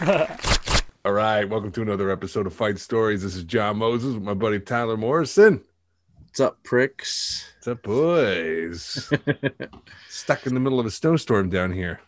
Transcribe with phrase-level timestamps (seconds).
[0.00, 3.22] All right, welcome to another episode of Fight Stories.
[3.22, 5.62] This is John Moses with my buddy Tyler Morrison.
[6.24, 7.44] What's up, pricks?
[7.56, 9.12] What's up, boys?
[10.08, 12.00] Stuck in the middle of a snowstorm down here.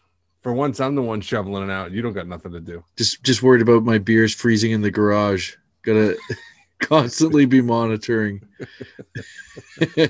[0.43, 1.93] For once, I'm the one shoveling it out.
[1.93, 2.83] You don't got nothing to do.
[2.97, 5.55] Just just worried about my beers freezing in the garage.
[5.83, 6.17] Gotta
[6.81, 8.41] constantly be monitoring.
[9.99, 10.09] I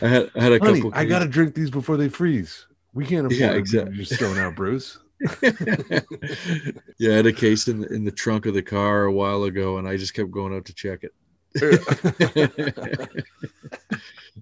[0.00, 0.92] had I had a Honey, couple.
[0.94, 2.66] I got to drink these before they freeze.
[2.94, 3.96] We can't afford Yeah, exactly.
[3.96, 4.98] just throwing out brews.
[6.98, 9.44] yeah, I had a case in the, in the trunk of the car a while
[9.44, 11.12] ago, and I just kept going out to check it.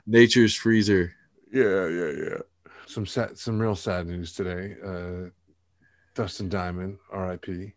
[0.06, 1.12] Nature's freezer.
[1.52, 2.36] Yeah, yeah, yeah.
[2.86, 4.76] Some sad, some real sad news today.
[4.84, 5.30] Uh,
[6.14, 7.72] Dustin Diamond, R.I.P.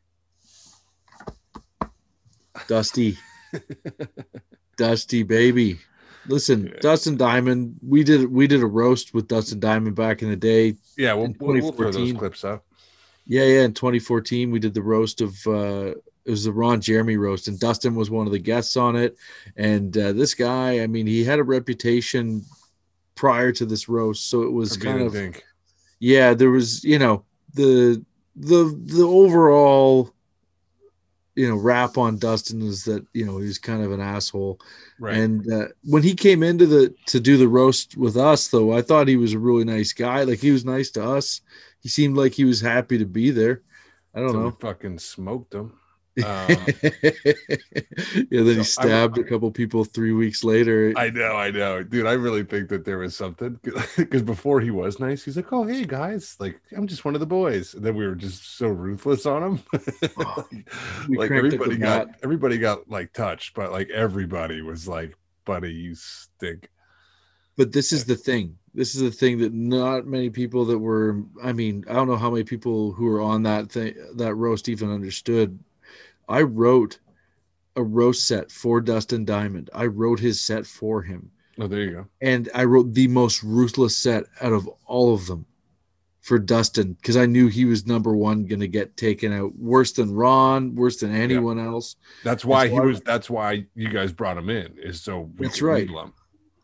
[2.67, 3.17] Dusty.
[4.77, 5.79] Dusty baby.
[6.27, 6.79] Listen, Yeah.
[6.79, 10.75] Dustin Diamond, we did we did a roast with Dustin Diamond back in the day.
[10.97, 12.65] Yeah, we'll, we'll throw those clips up.
[13.25, 13.61] Yeah, yeah.
[13.63, 15.93] In 2014, we did the roast of uh
[16.25, 19.17] it was the Ron Jeremy roast, and Dustin was one of the guests on it.
[19.57, 22.43] And uh, this guy, I mean, he had a reputation
[23.15, 25.43] prior to this roast, so it was kind of dink.
[25.99, 26.33] yeah.
[26.33, 28.03] There was, you know, the
[28.35, 30.13] the the overall,
[31.35, 34.61] you know, rap on Dustin is that you know he's kind of an asshole.
[34.99, 35.17] Right.
[35.17, 38.81] And uh, when he came into the to do the roast with us, though, I
[38.81, 40.23] thought he was a really nice guy.
[40.23, 41.41] Like he was nice to us.
[41.83, 43.61] He seemed like he was happy to be there.
[44.15, 44.51] I don't know.
[44.51, 45.77] fucking smoked them.
[46.23, 50.93] Uh, yeah, then so he stabbed a couple people three weeks later.
[50.95, 52.05] I know, I know, dude.
[52.05, 53.59] I really think that there was something
[53.97, 57.19] because before he was nice, he's like, "Oh, hey guys, like I'm just one of
[57.19, 59.59] the boys." And then we were just so ruthless on him.
[61.09, 66.69] Like everybody got everybody got like touched, but like everybody was like, "Buddy, you stink."
[67.57, 68.57] But this is the thing.
[68.73, 71.21] This is the thing that not many people that were.
[71.43, 74.67] I mean, I don't know how many people who were on that thing that roast
[74.69, 75.59] even understood.
[76.27, 76.99] I wrote
[77.75, 79.69] a roast set for Dustin Diamond.
[79.73, 81.31] I wrote his set for him.
[81.59, 82.05] Oh, there you go.
[82.21, 85.45] and I wrote the most ruthless set out of all of them
[86.21, 89.91] for Dustin because I knew he was number one going to get taken out worse
[89.91, 91.95] than Ron, worse than anyone else.
[92.23, 93.01] That's why That's he why- was.
[93.01, 95.87] That's why you guys brought him in is so That's right.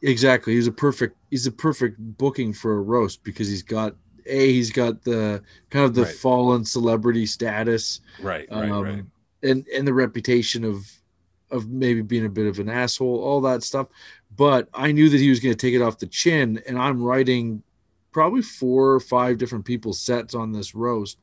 [0.01, 3.95] Exactly, he's a perfect he's a perfect booking for a roast because he's got
[4.25, 6.15] a he's got the kind of the Right.
[6.15, 9.03] fallen celebrity status Right, right, um, right.
[9.43, 10.89] and and the reputation of
[11.51, 13.87] of maybe being a bit of an asshole, all that stuff.
[14.37, 17.01] But I knew that he was going to take it off the chin, and I'm
[17.01, 17.63] writing
[18.11, 21.17] probably four or five different people's sets on this roast.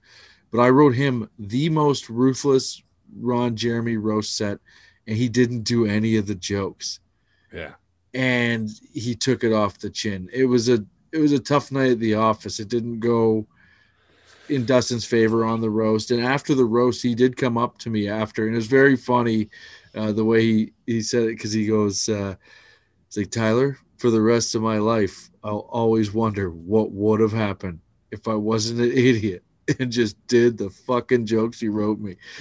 [0.50, 2.82] But I wrote him the most ruthless
[3.20, 4.58] Ron Jeremy roast set,
[5.06, 6.98] and he didn't do any of the jokes,
[7.52, 7.74] Yeah,
[8.16, 10.30] and he took it off the chin.
[10.32, 10.82] It was a
[11.12, 12.58] it was a tough night at the office.
[12.58, 13.46] It didn't go
[14.48, 16.10] in Dustin's favor on the roast.
[16.10, 18.96] And after the roast, he did come up to me after, and it was very
[18.96, 19.50] funny
[19.94, 22.34] uh, the way he, he said it because he goes, uh,
[23.06, 27.32] "It's like Tyler, for the rest of my life, I'll always wonder what would have
[27.32, 27.80] happened
[28.12, 29.44] if I wasn't an idiot."
[29.80, 32.16] And just did the fucking jokes he wrote me.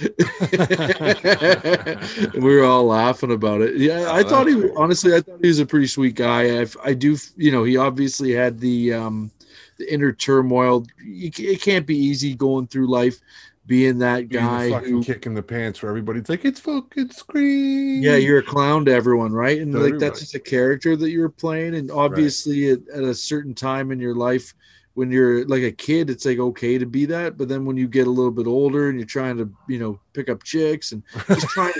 [2.34, 3.76] We were all laughing about it.
[3.76, 6.60] Yeah, Oh, I thought he honestly, I thought he was a pretty sweet guy.
[6.60, 9.30] I, I do, you know, he obviously had the um,
[9.78, 10.86] the inner turmoil.
[10.98, 13.20] It can't be easy going through life
[13.66, 16.20] being that guy fucking who, kick in the pants for everybody.
[16.20, 19.60] It's like, "It's fucking scream." yeah, you're a clown to everyone, right?
[19.60, 20.08] And To like everybody.
[20.08, 21.74] that's just a character that you're playing.
[21.74, 24.54] And obviously, at, at a certain time in your life,
[24.96, 27.36] when you're like a kid, it's like okay to be that.
[27.36, 30.00] But then when you get a little bit older and you're trying to, you know,
[30.14, 31.74] pick up chicks and just trying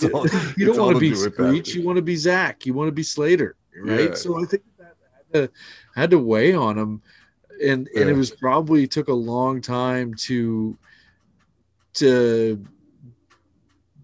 [0.00, 0.26] to all-
[0.58, 1.14] you don't want to be.
[1.14, 1.74] Screech.
[1.74, 2.66] You want to be Zach.
[2.66, 4.10] You want to be Slater, right?
[4.10, 4.14] Yeah.
[4.14, 4.96] So I think that
[5.32, 5.52] had to,
[5.94, 7.00] had to weigh on him,
[7.64, 10.76] and and it was probably took a long time to
[11.94, 12.62] to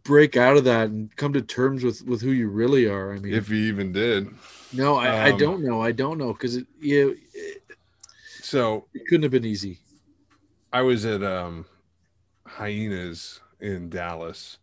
[0.04, 3.12] break out of that and come to terms with with who you really are.
[3.12, 4.30] I mean, if he even did.
[4.72, 5.82] no, I, I um, don't know.
[5.82, 7.62] I don't know because it yeah, it,
[8.48, 9.78] So it couldn't have been easy.
[10.72, 11.66] I was at um
[12.46, 14.56] Hyenas in Dallas,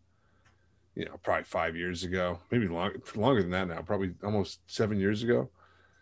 [0.96, 5.00] you know, probably five years ago, maybe long, longer than that now, probably almost seven
[5.00, 5.52] years ago.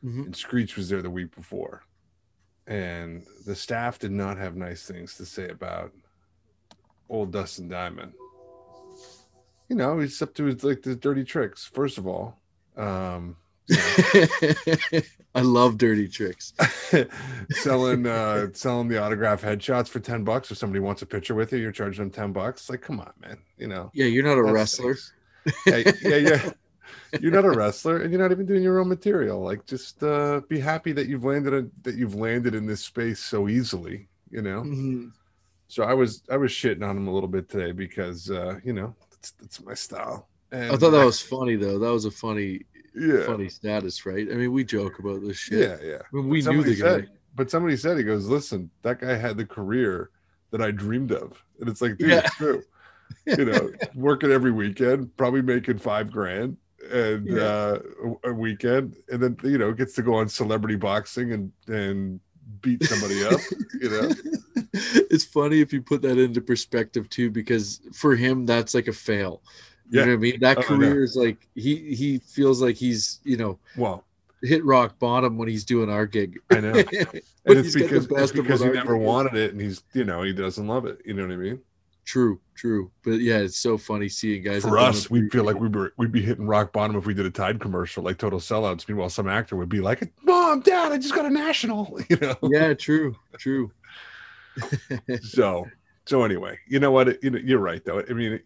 [0.01, 0.27] Mhm.
[0.27, 1.83] And Screech was there the week before.
[2.67, 5.91] And the staff did not have nice things to say about
[7.09, 8.13] old Dustin Diamond.
[9.67, 12.39] You know, he's up to his like the dirty tricks, first of all.
[12.77, 13.35] Um
[15.35, 16.53] I love dirty tricks.
[17.51, 21.51] selling uh selling the autograph headshots for 10 bucks if somebody wants a picture with
[21.51, 24.37] you you're charging them 10 bucks like come on man you know Yeah, you're not
[24.37, 24.95] a wrestler.
[25.65, 26.49] yeah, yeah yeah
[27.19, 30.41] you're not a wrestler and you're not even doing your own material like just uh
[30.49, 34.41] be happy that you've landed a, that you've landed in this space so easily you
[34.41, 35.11] know Mhm.
[35.67, 38.73] So I was I was shitting on him a little bit today because uh, you
[38.73, 40.29] know that's that's my style.
[40.51, 41.79] And I thought that was funny though.
[41.79, 42.61] That was a funny,
[42.95, 44.27] yeah, funny status, right?
[44.31, 45.59] I mean, we joke about this shit.
[45.81, 46.01] yeah, yeah.
[46.11, 47.07] When we knew the guy.
[47.35, 50.09] but somebody said he goes, listen, that guy had the career
[50.51, 52.19] that I dreamed of, and it's like, dude, Yeah.
[52.25, 52.63] it's true.
[53.25, 56.57] you know, working every weekend, probably making five grand
[56.91, 57.41] and Yeah.
[57.43, 57.79] uh,
[58.23, 62.19] a a weekend, and then you know gets to go on celebrity boxing and and
[62.61, 63.39] beat somebody up.
[63.81, 64.09] You know,
[64.73, 68.93] it's funny if you put that into perspective too, because for him that's like a
[68.93, 69.41] fail.
[69.89, 70.05] You Yeah.
[70.05, 70.39] know what I mean?
[70.39, 74.05] That Oh, career is like he he feels like he's you know well,
[74.41, 76.39] hit rock bottom when he's doing our gig.
[76.49, 76.93] I know, but
[77.45, 80.33] and it's because it's because he never gig wanted it, and he's you know he
[80.33, 80.99] doesn't love it.
[81.05, 81.59] You know what I mean?
[82.05, 82.91] True, true.
[83.05, 84.61] But yeah, it's so funny seeing guys.
[84.63, 87.25] For us, we feel like we were we'd be hitting rock bottom if we did
[87.25, 88.87] a Tide commercial, like total sellouts.
[88.89, 92.35] Meanwhile, some actor would be like, "Mom, Dad, I just got a national," you know.
[92.51, 93.71] Yeah, true, true.
[95.21, 95.67] so
[96.05, 98.39] so anyway you know what you know you're right though i mean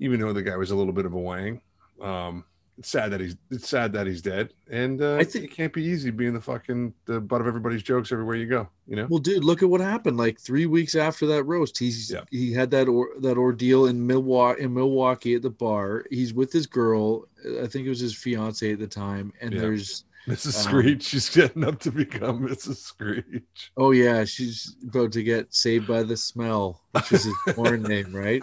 [0.00, 1.60] even though the guy was a little bit of a wang
[2.02, 2.44] um
[2.78, 5.72] it's sad that he's it's sad that he's dead and uh I think- it can't
[5.72, 9.06] be easy being the fucking the butt of everybody's jokes everywhere you go you know
[9.10, 10.16] Well, dude, look at what happened.
[10.16, 12.22] Like three weeks after that roast, he's Yeah.
[12.30, 16.06] he had that or that ordeal in Milwaukee in Milwaukee at the bar.
[16.10, 17.28] He's with his girl.
[17.62, 19.32] I think it was his fiance at the time.
[19.42, 19.60] And Yeah.
[19.60, 25.12] there's mrs um, screech she's getting up to become mrs screech oh yeah, she's about
[25.12, 28.42] to get saved by the smell, which is his porn name, right?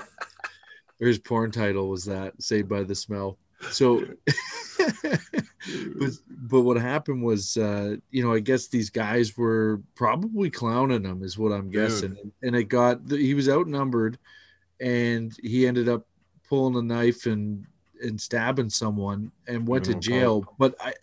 [1.00, 3.38] Or his porn title was that Saved by the Smell.
[3.72, 4.04] So,
[6.00, 11.04] but but what happened was, uh, you know, I guess these guys were probably clowning
[11.04, 14.18] him, is what I'm guessing, and it got he was outnumbered,
[14.80, 16.06] and he ended up
[16.48, 17.66] pulling a knife and
[18.02, 20.56] and stabbing someone and went to Oh, jail.
[20.60, 20.94] But I,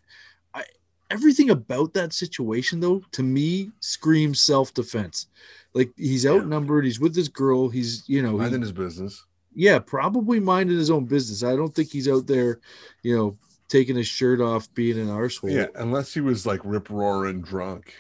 [0.55, 0.65] I
[1.11, 5.27] everything about that situation though to me screams self defense.
[5.73, 9.79] Like he's outnumbered, he's with this girl, he's you know he- minding his business yeah,
[9.79, 11.43] probably minding his own business.
[11.45, 12.61] I don't think he's out there,
[13.03, 13.37] you know,
[13.69, 15.51] taking his shirt off, being an arsehole.
[15.53, 17.95] yeah unless he was like rip roaring drunk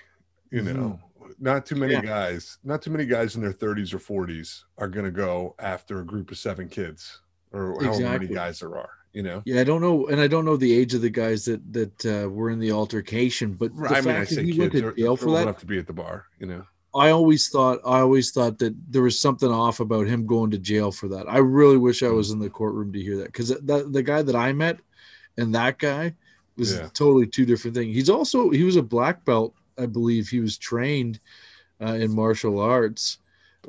[0.50, 1.00] you know
[1.40, 2.04] not too many Mm-hmm.
[2.06, 2.10] Yeah.
[2.30, 6.00] guys not too many guys in their 30s or 40s are going to go after
[6.00, 7.20] a group of seven kids
[7.52, 10.44] or however many guys there are you know Yeah, I don't know, and I don't
[10.44, 13.86] know the age of the guys that that uh, were in the altercation, but the
[13.88, 15.78] i mean i fact that say he went to jail for that, enough to be
[15.78, 16.64] at the bar you know
[16.94, 20.58] I always thought I always thought that there was something off about him going to
[20.58, 21.26] jail for that.
[21.28, 24.22] I really wish I was in the courtroom to hear that because that the guy
[24.22, 24.78] that I met
[25.36, 26.14] and that guy
[26.56, 26.88] was Yeah.
[26.94, 27.94] totally two different things.
[27.96, 30.28] He's also he was a black belt, I believe.
[30.28, 31.18] He was trained
[31.80, 33.18] uh, in martial arts.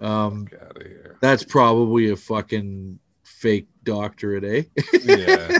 [0.02, 4.64] Um, Get out of here that's probably a fucking fake doctorate, eh?
[5.04, 5.48] yeah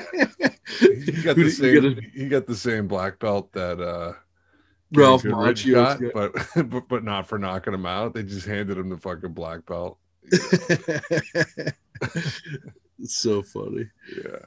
[0.80, 4.14] he got the did you get same he got the same black belt that uh
[4.94, 6.34] Ralph Macchio's got, but,
[6.70, 9.98] but but not for knocking him out they just handed him the fucking black belt
[10.32, 11.72] it's
[13.06, 13.88] so funny.
[14.16, 14.38] yeah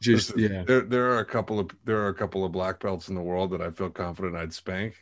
[0.00, 0.64] Just Listen, yeah.
[0.64, 3.20] There, there are a couple of there are a couple of black belts in the
[3.20, 4.94] world that I feel confident I'd spank,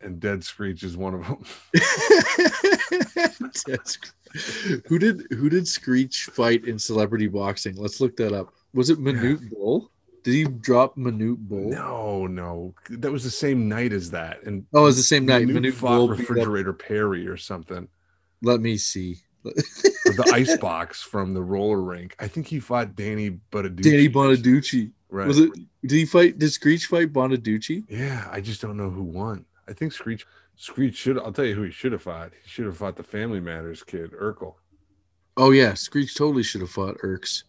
[0.00, 1.44] and, Dead Screech is one of them.
[4.86, 7.74] Who did who did Screech fight in celebrity boxing?
[7.76, 8.52] Let's look that up.
[8.74, 9.90] Was it Manute Bol?
[10.24, 11.70] Did he drop Manute Bol?
[11.70, 15.24] No, no, that was the same night as that, and Oh, it was the same
[15.26, 15.46] night.
[15.46, 17.88] Manute Manute fought Bull up- refrigerator Perry or something,
[18.42, 19.16] Let me see.
[19.44, 22.16] the ice box from the roller rink.
[22.18, 23.82] I think he fought Danny Bonaduce.
[23.82, 24.90] Danny Bonaduce.
[25.08, 25.26] right?
[25.28, 25.52] Was it?
[25.82, 26.38] Did he fight?
[26.38, 27.84] Did Screech fight Bonaduce?
[27.88, 29.44] Yeah, I just don't know who won.
[29.68, 30.26] I think Screech.
[30.56, 31.18] Screech should.
[31.18, 32.32] I'll tell you who he should have fought.
[32.42, 34.54] He should have fought the Family Matters kid, Urkel.
[35.36, 37.44] Oh yeah, Screech totally should have fought Irks.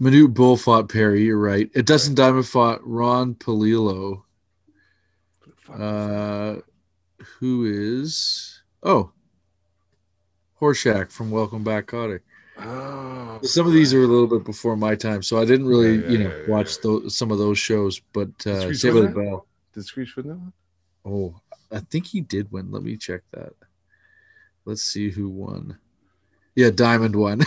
[0.00, 1.24] Manute Bol fought Perry.
[1.24, 1.70] You're right.
[1.74, 4.22] It Dustin Diamond fought Ron Palillo.
[5.72, 6.56] Uh,
[7.38, 8.62] who is?
[8.82, 9.10] Oh,
[10.60, 12.20] Horshack from Welcome Back, Kotter.
[12.58, 15.96] oh, Some of these are a little bit before my time, so I didn't really,
[15.96, 18.00] Yeah, yeah, you know, yeah, watch those some of those shows.
[18.12, 19.20] But uh, Screech Saved win by the?
[19.20, 19.46] Bell.
[19.72, 20.52] Did Screech win that one?
[21.06, 21.34] Oh,
[21.72, 22.70] I think he did win.
[22.70, 23.52] Let me check that.
[24.64, 25.78] Let's see who won.
[26.56, 27.38] Yeah, Diamond won.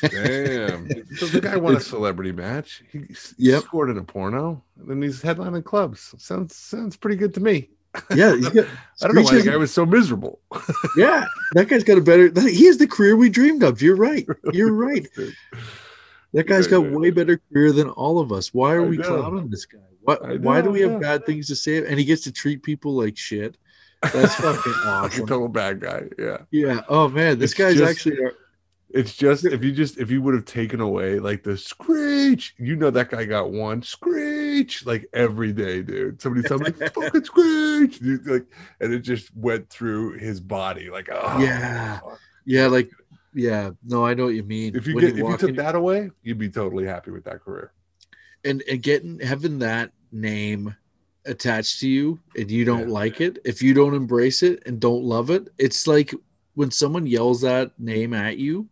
[0.00, 0.88] Damn.
[1.16, 2.82] so the guy won a celebrity match.
[2.92, 3.00] He
[3.38, 3.64] Yep.
[3.64, 6.14] scored in a porno, and then he's headlining clubs.
[6.18, 7.70] Sounds sounds pretty good to me.
[8.14, 8.56] yeah, got,
[9.02, 10.40] I don't know why the guy was so miserable.
[10.96, 12.28] yeah, that guy's got a better.
[12.48, 13.82] He has the career we dreamed of.
[13.82, 14.26] You're right.
[14.52, 15.06] You're right.
[16.32, 18.52] That guy's got way better career than all of us.
[18.54, 19.78] Why are we clowning this guy?
[20.02, 20.40] What?
[20.40, 21.78] Why do we have bad things to say?
[21.86, 23.56] And he gets to treat people like shit.
[24.02, 25.26] That's fucking awesome.
[25.26, 26.02] total bad guy.
[26.18, 26.38] Yeah.
[26.50, 26.80] Yeah.
[26.88, 28.18] Oh man, this It's guy's just- actually.
[28.94, 32.76] It's just if you just if you would have taken away like the screech, you
[32.76, 34.86] know that guy got one screech.
[34.86, 36.22] Like every day, dude.
[36.22, 36.42] Somebody
[36.80, 38.46] me fucking Screech, dude, like,
[38.80, 41.98] and it just went through his body, like, oh Yeah.
[41.98, 42.18] fuck.
[42.46, 42.88] Yeah, like
[43.34, 43.70] yeah.
[43.84, 44.76] No, I know what you mean.
[44.76, 47.24] If you When get if you took in- that away, you'd be totally happy with
[47.24, 47.72] that career.
[48.44, 50.72] and and getting having that name
[51.26, 52.94] attached to you and you don't Yeah.
[52.94, 56.14] like it, if you don't embrace it and don't love it, it's like
[56.54, 58.68] when someone yells that name at you.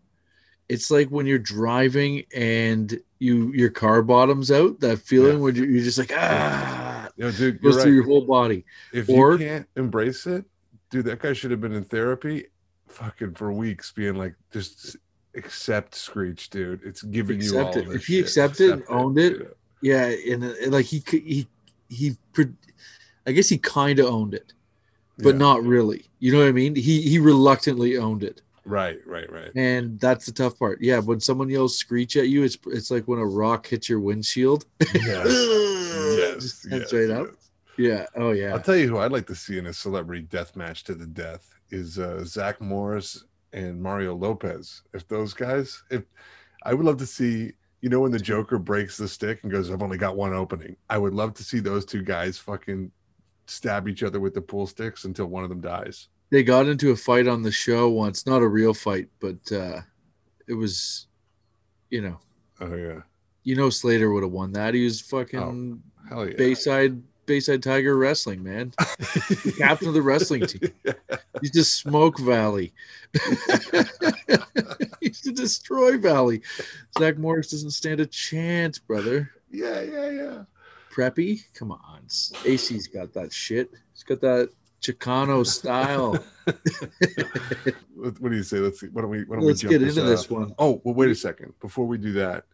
[0.73, 4.81] It's like when you're driving and you your car bottoms out.
[4.81, 5.39] That feeling Yeah.
[5.43, 7.83] where you're just like ah, You know, dude, you're goes right.
[7.85, 8.65] through your whole body.
[8.93, 10.45] if or- you can't embrace it,
[10.91, 12.47] dude, that guy should have been in therapy
[12.89, 14.97] fucking for weeks, being like, just
[15.35, 16.81] accept Screech, dude.
[16.85, 17.87] It's giving you all it.
[17.87, 18.25] this If he shit.
[18.25, 19.55] accepted and Accept owned it, dude.
[19.83, 21.47] Yeah, and uh, like he could he
[21.89, 22.17] he
[23.27, 24.53] I guess he kind of owned it,
[25.19, 25.39] but Yeah.
[25.39, 26.07] not really.
[26.19, 26.75] You know what I mean?
[26.75, 28.41] He he reluctantly owned it.
[28.65, 29.51] Right, right, right.
[29.57, 30.81] And that's the tough part.
[30.81, 34.01] Yeah, when someone yells screech at you, it's it's like when a rock hits your
[34.01, 34.67] windshield.
[34.81, 37.27] Yes, yes, yes, heads right up.
[37.77, 38.07] Yeah.
[38.17, 38.53] Oh yeah.
[38.53, 41.07] I'll tell you who I'd like to see in a celebrity death match to the
[41.07, 44.83] death is uh, Zach Morris and Mario Lopez.
[44.95, 46.03] If those guys, if
[46.65, 49.71] I would love to see, you know, when the Joker breaks the stick and goes,
[49.71, 52.93] "I've only got one opening." I would love to see those two guys fucking
[53.47, 56.09] stab each other with the pool sticks until one of them dies.
[56.33, 59.83] They got into a fight on the show once, not a real fight, but uh
[60.49, 61.07] it was
[61.91, 62.19] you know,
[62.59, 63.03] Oh yeah,
[63.45, 64.73] you know Slater would have won that.
[64.73, 66.35] He was fucking hell yeah.
[66.37, 68.73] Bayside Bayside Tiger Wrestling, man.
[69.59, 70.73] Captain of the wrestling team.
[71.43, 72.73] He's just Smoke Valley.
[75.01, 76.41] He's to destroy Valley.
[76.99, 79.31] Zach Morris doesn't stand a chance, brother.
[79.51, 80.45] yeah, yeah, yeah.
[80.91, 82.03] Preppy, come on.
[82.47, 83.71] AC's got that shit.
[83.93, 84.51] He's got that
[84.83, 86.19] Chicano style.
[87.95, 88.59] What, do you say?
[88.59, 88.89] Let's see.
[88.89, 89.25] Why don't we?
[89.25, 90.31] Why don't Let's we get into this off?
[90.31, 90.55] one.
[90.59, 91.55] Oh well, wait a second.
[91.61, 92.45] Before we do that,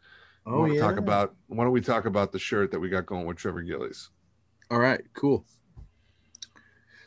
[0.47, 0.83] I Oh want to yeah.
[0.83, 1.35] talk about.
[1.47, 4.11] Why don't we talk about the shirt that we got going with Trevor Gillies?
[4.71, 5.45] All right, cool.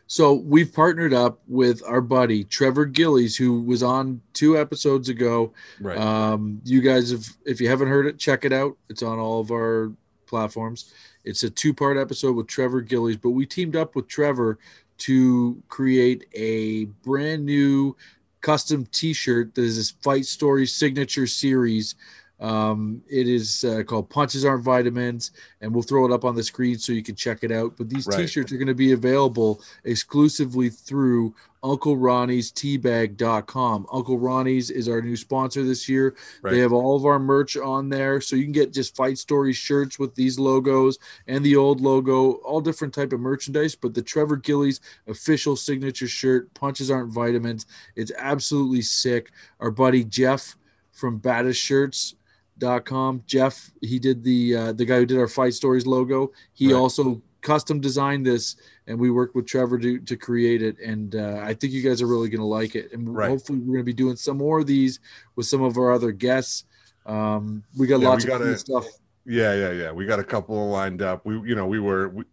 [0.07, 5.53] So we've partnered up with our buddy Trevor Gillies, who was on two episodes ago.
[5.79, 5.97] Right.
[5.97, 8.75] Um, you guys have, if you haven't heard it, check it out.
[8.89, 9.93] It's on all of our
[10.25, 10.93] platforms.
[11.23, 14.59] It's a two part episode with Trevor Gillies, but we teamed up with Trevor
[15.01, 17.95] to create a brand new
[18.41, 21.95] custom t shirt that is this Fight Story signature series.
[22.41, 25.31] Um, it is uh, called Punches Aren't Vitamins,
[25.61, 27.77] and we'll throw it up on the screen so you can check it out.
[27.77, 28.21] But these Right.
[28.21, 33.85] t shirts are going to be available exclusively through Uncle Ronnie's Teabag.com.
[33.91, 36.15] Uncle Ronnie's is our new sponsor this year.
[36.41, 36.51] right.
[36.51, 39.53] They have all of our merch on there, so you can get just Fight Story
[39.53, 43.75] shirts with these logos and the old logo, all different type of merchandise.
[43.75, 47.67] But the Trevor Gillies official signature shirt, punches aren't vitamins.
[47.95, 49.31] It's absolutely sick.
[49.59, 50.57] Our buddy Jeff
[50.91, 51.19] from
[52.61, 53.23] BaddestShirts.com.
[53.27, 56.31] Jeff, he did the uh, the guy who did our Fight Stories logo.
[56.53, 56.79] He Right.
[56.79, 58.55] also custom designed this,
[58.87, 60.77] and we worked with Trevor to, to create it.
[60.79, 62.91] And uh, I think you guys are really going to like it.
[62.93, 63.29] And Right.
[63.29, 64.99] hopefully, we're going to be doing some more of these
[65.35, 66.65] with some of our other guests.
[67.05, 68.85] Um, we got Yeah, lots we of cool gotta- stuff.
[69.25, 69.91] Yeah, yeah, yeah.
[69.91, 71.25] We got a couple lined up.
[71.27, 72.23] We, you know, we were, we,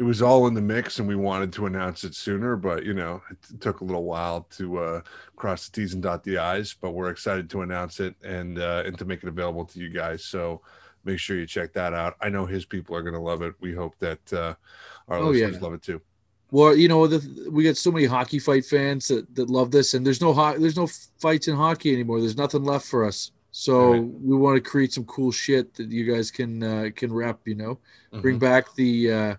[0.00, 2.94] it was all in the mix, and we wanted to announce it sooner, but you
[2.94, 5.00] know, it took a little while to uh,
[5.36, 6.72] cross the T's and dot the I's.
[6.72, 9.90] But we're excited to announce it and uh, and to make it available to you
[9.90, 10.24] guys.
[10.24, 10.62] So
[11.04, 12.16] make sure you check that out.
[12.22, 13.54] I know his people are going to love it.
[13.60, 14.54] We hope that uh,
[15.08, 15.44] our Oh, yeah.
[15.46, 16.00] listeners love it too.
[16.50, 19.92] Well, you know, the, we got so many hockey fight fans that, that love this,
[19.94, 20.88] and there's no ho- there's no
[21.20, 22.20] fights in hockey anymore.
[22.20, 23.32] There's nothing left for us.
[23.50, 24.02] So Right.
[24.02, 27.40] we want to create some cool shit that you guys can uh, can rep.
[27.44, 27.78] You know,
[28.22, 28.40] bring Mhm.
[28.40, 29.34] back the uh,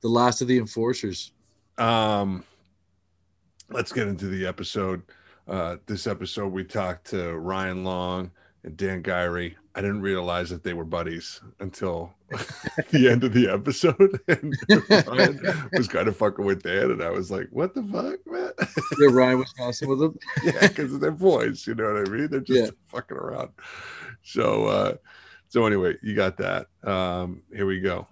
[0.00, 1.32] the last of the enforcers.
[1.78, 2.44] Um,
[3.70, 5.02] let's get into the episode.
[5.48, 8.30] Uh, this episode, we talked to Ryan Long
[8.64, 9.56] and Dan Guiry.
[9.74, 12.12] I didn't realize that they were buddies until
[12.90, 14.20] the end of the episode.
[14.28, 14.54] And
[15.06, 18.50] Ryan was kind of fucking with Dan, and I was like, "What the fuck, man?"
[18.98, 20.18] Yeah, Ryan was awesome with them.
[20.44, 21.66] yeah, because they're boys.
[21.66, 22.28] You know what I mean?
[22.28, 22.70] They're just Yeah.
[22.88, 23.50] fucking around.
[24.22, 24.94] So, uh,
[25.48, 26.66] so anyway, you got that.
[26.84, 28.06] Um, here we go.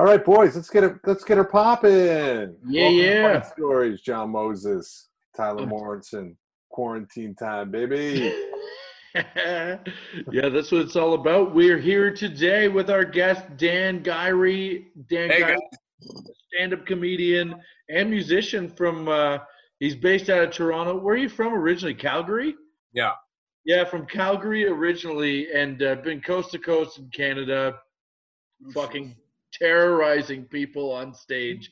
[0.00, 0.94] All right, boys, let's get it.
[1.04, 1.92] Let's get her popping.
[1.92, 2.46] Yeah,
[2.84, 3.40] Welcome yeah.
[3.40, 4.00] Fight Stories.
[4.00, 6.38] John Moses, Tyler Um, Morrison.
[6.70, 8.34] Quarantine time, baby.
[9.14, 9.76] yeah,
[10.32, 11.54] that's what it's all about.
[11.54, 14.86] We're here today with our guest Dan Guiry.
[15.10, 15.58] Dan Hey, Guiry,
[16.48, 17.56] stand-up comedian
[17.90, 19.06] and musician from.
[19.06, 19.36] Uh,
[19.80, 20.96] he's based out of Toronto.
[20.96, 21.92] Where are you from originally?
[21.92, 22.54] Calgary.
[22.94, 23.12] Yeah.
[23.66, 27.76] Yeah, from Calgary originally, and uh, been coast to coast in Canada,
[28.72, 29.14] fucking
[29.52, 31.70] terrorizing people on stage.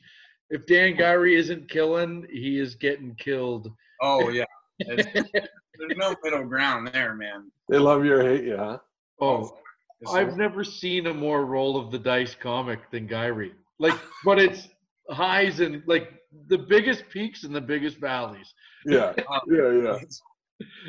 [0.49, 3.71] If Dan Guiry isn't killing, he is getting killed.
[4.01, 4.45] Oh yeah.
[4.79, 5.05] There's
[5.97, 7.51] no middle ground there, man.
[7.69, 8.79] They love you or hate you, huh?
[9.21, 9.57] Oh,
[10.11, 13.27] I've never seen a more roll of the dice comic than Guy
[13.79, 14.69] Like, but it's
[15.09, 16.13] highs and like
[16.47, 18.53] the biggest peaks and the biggest valleys.
[18.85, 19.13] Yeah,
[19.47, 19.99] yeah, yeah.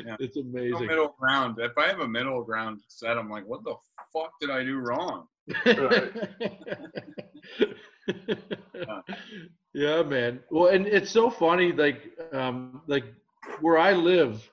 [0.05, 0.15] Yeah.
[0.19, 0.87] It's no amazing.
[0.87, 1.57] middle ground.
[1.59, 3.75] If I have a middle ground set, I'm like, what the
[4.13, 5.27] fuck did I do wrong?
[9.73, 10.39] yeah, man.
[10.49, 13.05] Well, and it's so funny, like, um, like
[13.59, 14.49] where I live,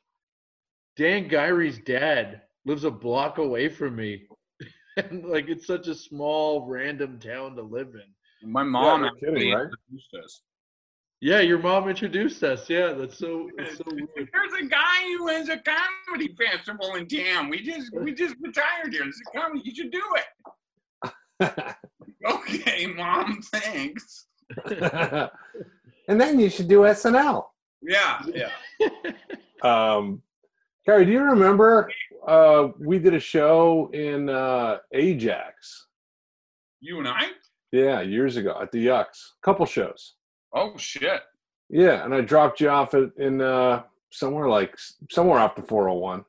[0.96, 4.26] Dan Guiry's dad lives a block away from me,
[4.96, 8.50] and like it's such a small, random town to live in.
[8.50, 9.64] My mom no kidding, right?
[9.64, 10.42] introduced us.
[11.20, 12.70] Yeah, your mom introduced us.
[12.70, 14.08] Yeah, that's so, that's so weird.
[14.14, 15.58] There's a guy who has a
[16.06, 17.48] comedy festival in town.
[17.48, 19.02] We just we just retired here.
[19.02, 19.62] There's a comedy.
[19.64, 21.64] You should do it.
[22.26, 23.40] Okay, mom.
[23.52, 24.26] Thanks.
[24.66, 27.44] and then you should do SNL.
[27.82, 28.50] Yeah, yeah.
[29.62, 30.22] Um,
[30.86, 31.90] Gary, do you remember
[32.28, 35.86] uh, we did a show in uh, Ajax?
[36.78, 37.30] You and I?
[37.72, 39.30] Yeah, years ago at the Yucks.
[39.42, 40.14] Couple shows.
[40.52, 41.20] Oh shit.
[41.70, 44.74] Yeah, and I dropped you off at, in uh, somewhere like
[45.10, 46.24] somewhere off the 401.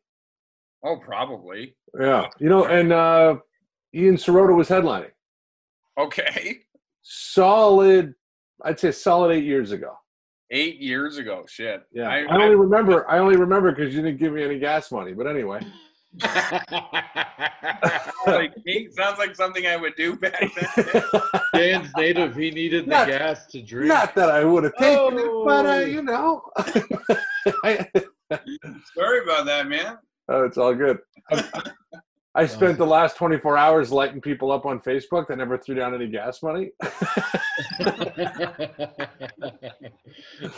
[0.84, 1.76] Oh, probably.
[2.00, 3.38] Yeah, you know, and uh,
[3.94, 5.12] Ian Sirota was headlining.
[5.98, 6.60] Okay.
[7.02, 8.14] Solid,
[8.64, 9.94] I'd say solid eight years ago.
[10.52, 11.46] Eight years ago.
[11.48, 11.84] Shit.
[11.92, 13.10] Yeah, I- I, only remember.
[13.10, 15.14] I only remember because you didn't give me any gas money.
[15.14, 15.60] But anyway,
[18.28, 18.54] like
[18.92, 20.40] sounds like something I would do back
[20.76, 21.04] then.
[21.54, 22.36] Dan's native.
[22.36, 23.88] He needed the Not- gas to drink.
[23.88, 25.80] not that I would have taken it, but uh, Oh.
[25.86, 26.42] you know,
[27.64, 27.88] I,
[28.96, 29.98] Sorry about that, man.
[30.30, 30.98] oh, it's all good.
[31.32, 31.44] I,
[32.36, 35.96] I spent the last 24 hours lighting people up on Facebook that never threw down
[35.96, 36.70] any gas money.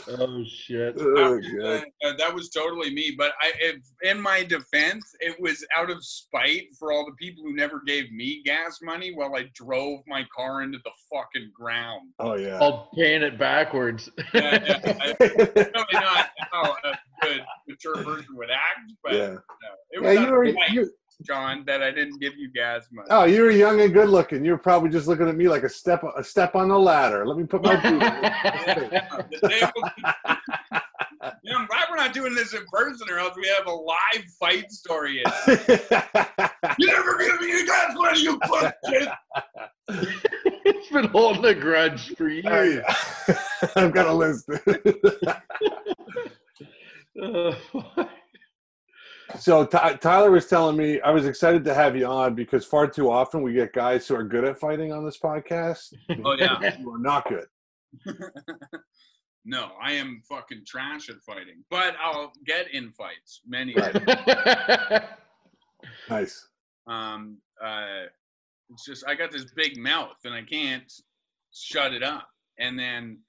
[0.09, 0.95] oh shit.
[0.99, 1.85] oh, Uh, God.
[2.05, 3.15] uh, that was totally me.
[3.17, 7.43] But I, if, in my defense, it was out of spite for all the people
[7.43, 12.09] who never gave me gas money while I drove my car into the fucking ground.
[12.19, 12.59] Oh yeah.
[12.61, 14.09] I'll pan it backwards.
[14.33, 15.13] Yeah, yeah, I-
[15.73, 19.19] Probably not how a good mature person would act, but yeah.
[19.27, 20.43] no, it Yeah, was you out were.
[20.43, 20.91] of spite, You,
[21.23, 23.07] John, that I didn't give you gas money.
[23.11, 24.43] oh, you were young and good looking.
[24.43, 27.25] You were probably just looking at me like a step, a step on the ladder.
[27.27, 28.01] Let me put my boot.
[28.01, 30.03] Yeah, the day will be-
[31.53, 34.71] I'm glad we're not doing this in person, or else we have a live fight
[34.71, 35.21] story.
[35.23, 35.31] in.
[36.79, 39.09] You never give me any gas money, you fuck shit.
[40.63, 42.83] He's been holding a grudge for Oh, years.
[43.27, 43.35] yeah.
[43.75, 44.49] I've got a list.
[47.21, 47.53] Uh,
[49.39, 52.87] so Ty Tyler was telling me I was excited to have you on because far
[52.87, 55.93] too often we get guys who are good at fighting on this podcast
[56.25, 56.71] Oh yeah.
[56.77, 57.45] who are not good.
[59.45, 63.75] no, I am fucking trash at fighting, but I'll get in fights many.
[66.09, 66.47] Nice.
[66.87, 68.03] um, uh,
[68.69, 70.91] it's just I got this big mouth and I can't
[71.53, 72.27] shut it up.
[72.59, 73.19] And then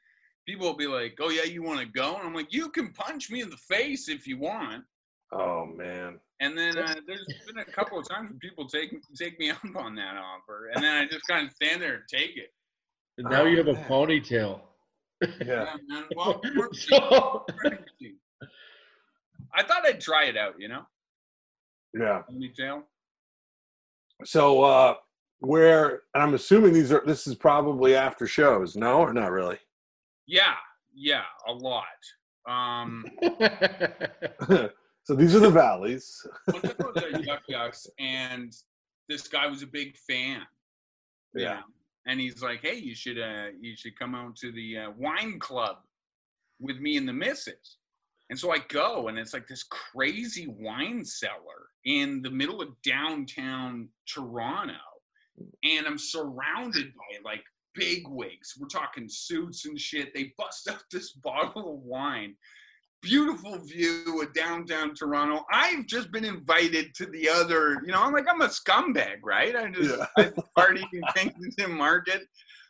[0.46, 2.92] people will be like, "Oh yeah, you want to go?" And I'm like, "You can
[2.92, 4.84] punch me in the face if you want."
[5.32, 6.18] Oh man.
[6.40, 9.58] And then uh, there's been a couple of times when people take take me up
[9.76, 12.52] on that offer, and then I just kind of stand there and take it.
[13.18, 14.60] And now you have a ponytail.
[15.22, 15.28] Yeah.
[15.44, 16.04] Yeah, man.
[16.16, 16.40] Well,
[16.72, 17.46] So-
[19.54, 20.82] I thought I'd try it out, you know,
[21.94, 22.22] Yeah.
[22.30, 22.82] ponytail.
[24.24, 24.94] So uh
[25.40, 29.58] where and I'm assuming these are this is probably after shows, no, or not really?
[30.26, 30.54] Yeah,
[30.94, 31.84] yeah, a lot.
[32.48, 33.04] Um,
[35.04, 36.26] so these are the valleys.
[36.50, 38.54] to Yuk Yuk's, and
[39.08, 40.42] this guy was a big fan.
[41.34, 41.60] you Yeah.
[42.06, 45.38] And he's like, "Hey, you should uh, you should come out to the uh, wine
[45.38, 45.76] club
[46.60, 47.78] with me and the missus."
[48.30, 52.70] And so I go, and it's like this crazy wine cellar in the middle of
[52.82, 54.74] downtown Toronto,
[55.62, 58.54] and I'm surrounded by like big wigs.
[58.58, 60.14] We're talking suits and shit.
[60.14, 62.34] They bust out this bottle of wine.
[63.02, 65.44] Beautiful view of downtown Toronto.
[65.50, 69.56] I've just been invited to the other, you know, I'm like, I'm a scumbag, right?
[69.56, 70.06] I just Yeah.
[70.16, 72.22] I party in Kensington Market.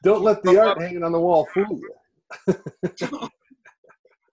[0.03, 3.29] Don't let the art hanging on the wall fool you.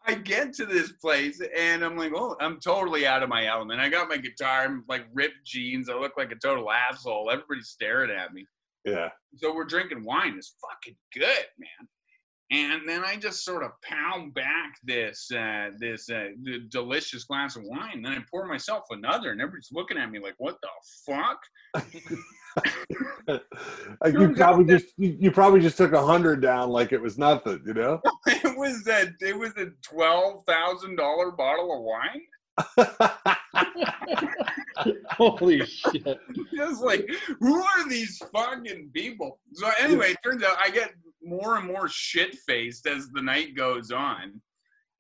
[0.06, 3.80] I get to this place and I'm like, oh, I'm totally out of my element.
[3.80, 5.90] I got my guitar, I'm like ripped jeans.
[5.90, 7.30] I look like a total asshole.
[7.30, 8.46] Everybody's staring at me.
[8.86, 9.10] Yeah.
[9.36, 10.36] So we're drinking wine.
[10.38, 11.88] It's fucking good, man.
[12.52, 17.56] And then I just sort of pound back this uh, this uh, the delicious glass
[17.56, 18.02] of wine.
[18.02, 20.70] Then I pour myself another, and everybody's looking at me like, "What the
[21.06, 22.18] fuck?"
[24.06, 27.74] You probably just you probably just took a hundred down like it was nothing, you
[27.74, 28.02] know?
[28.26, 33.36] it was a it was a twelve thousand dollar bottle of wine.
[35.12, 36.19] Holy shit!
[36.56, 39.39] Just like, who are these fucking people?
[39.54, 40.91] So anyway, it turns out I get
[41.24, 44.41] more and more shit faced as the night goes on.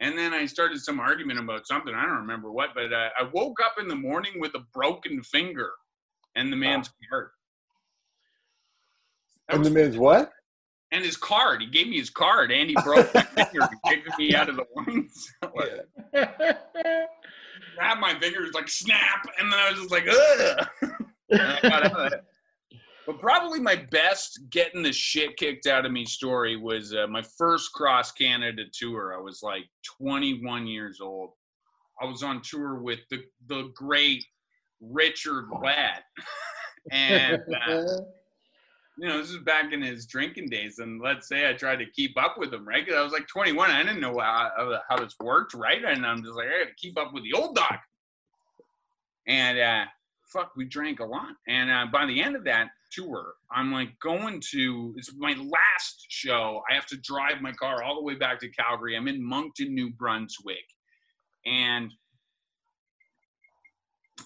[0.01, 1.93] And then I started some argument about something.
[1.93, 5.21] I don't remember what, but uh, I woke up in the morning with a broken
[5.23, 5.71] finger
[6.35, 7.31] and the man's card.
[9.49, 10.31] That and the man's what?
[10.91, 11.61] and his card.
[11.61, 14.55] He gave me his card and he broke my finger and kicked me out of
[14.55, 15.87] the wine cellar.
[17.79, 20.07] Grabbed my fingers like snap, and then I was just like,
[21.31, 22.11] ugh.
[23.09, 27.23] But probably my best getting the shit kicked out of me story was uh, my
[27.39, 29.15] first cross Canada tour.
[29.17, 29.63] I was like
[29.97, 31.31] 21 years old.
[31.99, 34.23] I was on tour with the the great
[34.79, 36.03] Richard Ladd,
[36.91, 37.97] and uh,
[38.99, 40.79] you know this is back in his drinking days.
[40.79, 42.85] And let's say I tried to keep up with him, right?
[42.85, 45.83] Because I was like 21, I didn't know how, how this worked, right?
[45.83, 47.77] And I'm just like, I got to keep up with the old dog.
[49.25, 49.85] And uh,
[50.33, 51.33] fuck, we drank a lot.
[51.47, 56.05] And uh, by the end of that tour, I'm like going to, it's my last
[56.09, 56.61] show.
[56.69, 58.97] I have to drive my car all the way back to Calgary.
[58.97, 60.57] I'm in Moncton, New Brunswick.
[61.45, 61.93] And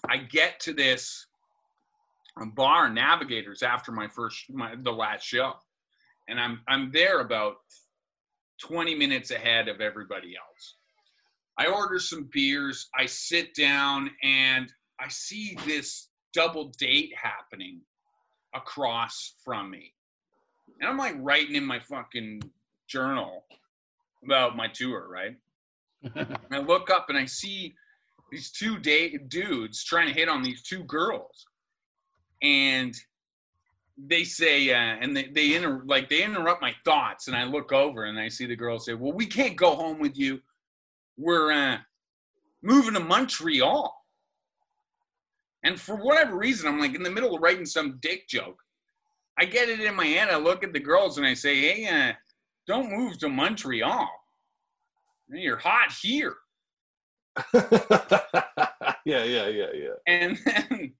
[0.08, 1.26] I get to this
[2.54, 5.52] bar, Navigators, after my first, my, the last show.
[6.28, 7.56] And I'm, I'm there about
[8.60, 10.76] 20 minutes ahead of everybody else.
[11.58, 12.88] I order some beers.
[12.98, 17.80] I sit down and I see this double date happening
[18.54, 19.92] across from me.
[20.80, 22.42] And I'm like writing in my fucking
[22.88, 23.44] journal
[24.24, 25.36] about my tour, right?
[26.50, 27.74] I look up and I see
[28.30, 31.46] these two date dudes trying to hit on these two girls.
[32.44, 32.94] And
[33.96, 37.72] they say, uh, and they, they inter- like they interrupt my thoughts, and I look
[37.72, 40.40] over and I see the girl say, "Well, we can't go home with you.
[41.16, 41.78] We're uh,
[42.62, 43.94] moving to Montreal."
[45.62, 48.60] And for whatever reason, I'm like in the middle of writing some dick joke.
[49.38, 50.28] I get it in my head.
[50.28, 52.12] I look at the girls and I say, "Hey, uh,
[52.66, 54.08] don't move to Montreal.
[55.28, 56.34] You're hot here."
[57.54, 59.94] yeah, yeah, yeah, yeah.
[60.06, 60.92] And then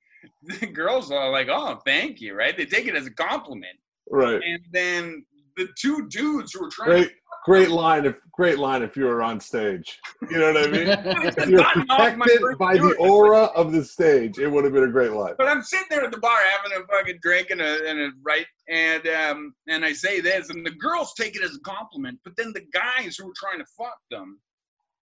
[0.46, 2.56] the girls are like, "Oh, thank you," right?
[2.56, 3.78] They take it as a compliment.
[4.10, 4.40] Right.
[4.42, 5.24] And then
[5.56, 7.12] the two dudes who were trying Great,
[7.44, 8.04] great line.
[8.04, 9.98] If great line, if you were on stage,
[10.30, 10.88] you know what I mean.
[11.26, 14.72] If you're gotten off my protected by the aura of the stage, it would have
[14.72, 15.34] been a great line.
[15.38, 18.10] But I'm sitting there at the bar having a fucking drink and a, and a
[18.22, 22.18] right, and um, and I say this, and the girls take it as a compliment,
[22.24, 24.40] but then the guys who were trying to fuck them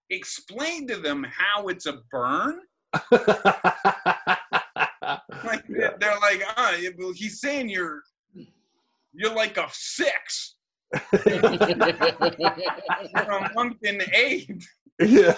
[0.09, 2.59] explain to them how it's a burn.
[5.45, 5.91] Like Yeah.
[5.99, 8.01] they're like, ah, yeah, well, he's saying you're
[9.15, 10.55] you're like a six,
[11.25, 14.63] you're a month in eight.
[14.99, 15.35] yeah.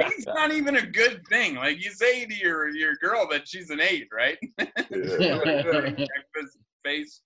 [0.00, 1.56] Eight's not even a good thing.
[1.56, 4.36] Like you say to your your girl that she's an eight, right?
[4.90, 6.06] yeah.
[6.84, 7.22] Face.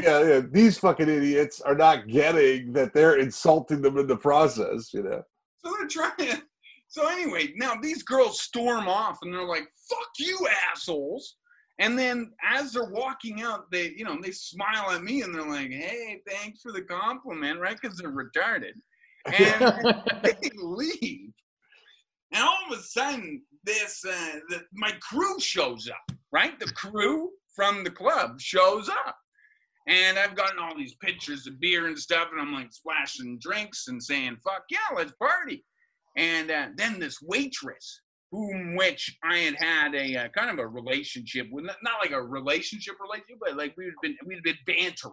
[0.00, 0.40] yeah, yeah.
[0.50, 5.22] These fucking idiots are not getting that they're insulting them in the process, you know.
[5.64, 6.42] So they're trying to.
[6.96, 11.36] So anyway, now these girls storm off and they're like, "Fuck you, assholes!"
[11.78, 15.46] And then as they're walking out, they you know they smile at me and they're
[15.46, 17.78] like, "Hey, thanks for the compliment," right?
[17.78, 18.72] Because they're retarded.
[19.26, 21.34] And they leave.
[22.32, 26.16] And all of a sudden, this uh, the, my crew shows up.
[26.32, 29.18] Right, the crew from the club shows up.
[29.86, 33.88] And I've gotten all these pictures of beer and stuff, and I'm like splashing drinks
[33.88, 35.62] and saying, fuck yeah, let's party.
[36.16, 38.00] And uh, then this waitress,
[38.30, 42.12] whom which I had had a uh, kind of a relationship with, not, not like
[42.12, 45.12] a relationship relationship, but like we'd been we'd been bantering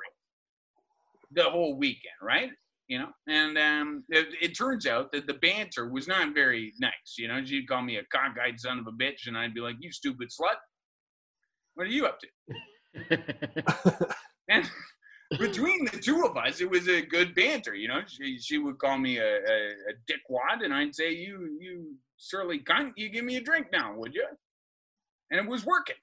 [1.31, 2.49] the whole weekend, right?
[2.87, 7.15] You know, and um, it, it turns out that the banter was not very nice.
[7.17, 9.75] You know, she'd call me a cockeyed son of a bitch, and I'd be like,
[9.79, 10.55] "You stupid slut,
[11.75, 14.15] what are you up to?"
[14.49, 14.69] And
[15.39, 17.73] between the two of us, it was a good banter.
[17.73, 21.57] You know, she, she would call me a, a, a dickwad, and I'd say, "You,
[21.59, 24.25] you surly cunt, you give me a drink now, would you?"
[25.31, 25.95] And it was working.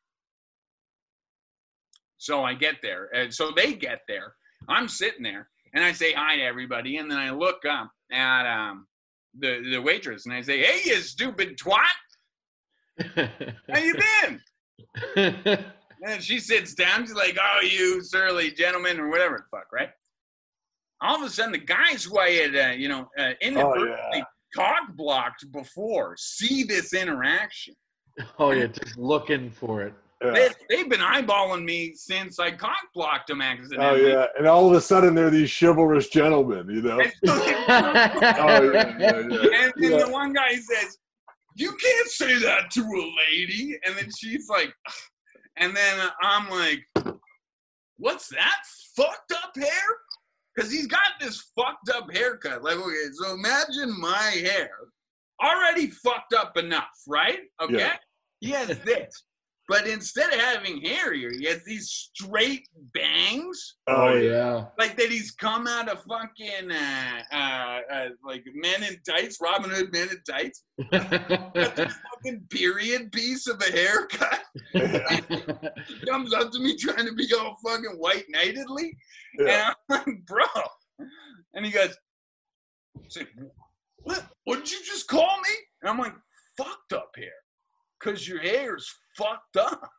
[2.19, 4.35] So I get there, and so they get there.
[4.69, 8.47] I'm sitting there, and I say hi to everybody, and then I look up at
[8.47, 8.87] um,
[9.39, 11.87] the the waitress, and I say, "Hey, you stupid twat,
[13.15, 13.95] how you
[15.15, 15.65] been?"
[16.07, 17.03] And she sits down.
[17.07, 19.91] She's like, "Oh, you surly gentleman," or whatever the fuck, right?
[21.03, 24.95] All of a sudden, the guys who I had, uh, you know, uh, inadvertently cock
[24.97, 27.75] blocked before see this interaction.
[28.39, 29.95] oh yeah, just looking for it.
[30.23, 30.33] Yeah.
[30.33, 34.13] They, they've been eyeballing me since I cock blocked them accidentally.
[34.13, 37.01] Oh yeah, and all of a sudden they're these chivalrous gentlemen, you know.
[37.01, 39.65] And Oh yeah, yeah, yeah.
[39.65, 40.05] And then Yeah.
[40.05, 40.99] the one guy says,
[41.55, 43.79] you can't say that to a lady.
[43.85, 44.73] And then she's like,
[45.61, 46.85] and then I'm like,
[47.99, 48.57] what's that
[48.97, 49.69] fucked up hair?
[50.55, 52.65] Because he's got this fucked up haircut.
[52.65, 54.71] Like, okay, so imagine my hair
[55.43, 57.41] already fucked up enough, right?
[57.63, 57.79] Okay.
[57.79, 57.97] Yeah.
[58.41, 59.23] He has this.
[59.71, 64.65] But instead of having hair here, he has these straight bangs Oh yeah.
[64.81, 69.71] like that he's come out of fucking uh, uh, uh, like Men in Tights, Robin
[69.71, 70.65] Hood Men in Tights.
[70.91, 74.41] Got this fucking period piece of a haircut.
[74.73, 74.81] He
[76.09, 78.97] comes up to me trying to be all fucking white knightedly,
[79.39, 79.73] Yeah.
[79.89, 80.45] and I'm like, bro.
[81.55, 81.97] And he goes,
[83.05, 83.19] he's
[83.99, 84.27] "What?
[84.45, 86.15] What did you just call me?" And I'm like,
[86.57, 87.31] "Fucked up hair,
[88.03, 89.91] cause your hair's fucked up."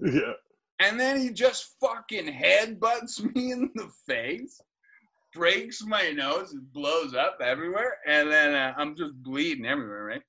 [0.00, 0.32] Yeah.
[0.80, 4.60] And then he just fucking headbutts me in the face,
[5.34, 10.22] breaks my nose, it blows up everywhere, and then uh, I'm just bleeding everywhere, right?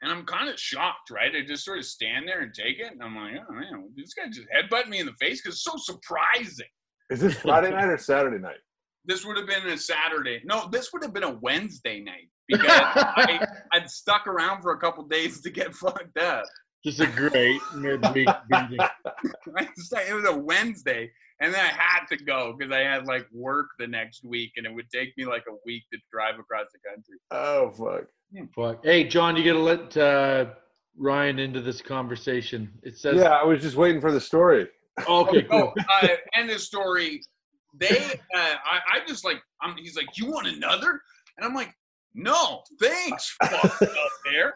[0.00, 1.32] And I'm kind of shocked, right?
[1.34, 4.14] I just sort of stand there and take it, and I'm like, oh man, this
[4.14, 6.66] guy just headbutt me in the face because it's so surprising.
[7.10, 8.58] Is this Friday night or Saturday night?
[9.04, 10.42] This would have been a Saturday.
[10.44, 14.78] No, this would have been a Wednesday night because I, I'd stuck around for a
[14.78, 16.44] couple days to get fucked up.
[16.84, 18.78] Just a great midweek beating.
[19.46, 20.08] Wednesday.
[20.08, 23.66] It was a Wednesday, and then I had to go because I had like work
[23.78, 26.78] the next week, and it would take me like a week to drive across the
[26.88, 27.16] country.
[27.30, 28.06] Oh fuck.
[28.54, 28.84] Fuck.
[28.84, 30.46] Hey, John, you gotta let uh,
[30.96, 32.70] Ryan into this conversation.
[32.82, 33.16] It says.
[33.16, 34.68] Yeah, I was just waiting for the story.
[35.08, 35.74] Okay, Oh, cool.
[36.02, 37.22] uh, end of story.
[37.74, 39.76] They, uh, I, I just like, I'm.
[39.76, 41.00] He's like, you want another?
[41.36, 41.72] And I'm like,
[42.14, 43.36] no, thanks.
[43.42, 44.54] Fucked up there.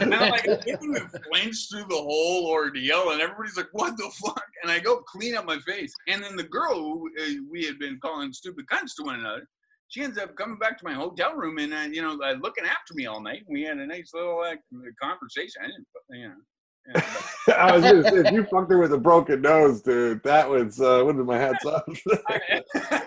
[0.00, 4.10] And I'm like, I even flinch through the whole ordeal, and everybody's like, "What the
[4.24, 7.64] fuck?" And I go clean up my face, and then the girl who uh, we
[7.64, 9.48] had been calling stupid cunts to one another,
[9.88, 12.64] she ends up coming back to my hotel room and uh, you know uh, looking
[12.64, 13.42] after me all night.
[13.48, 14.56] We had a nice little uh,
[15.00, 15.62] conversation.
[15.62, 16.34] I didn't, you know.
[16.86, 17.04] Yeah,
[17.46, 20.48] but- I was gonna say, if you fucked her with a broken nose, dude, that
[20.48, 21.82] was uh would have my hats off.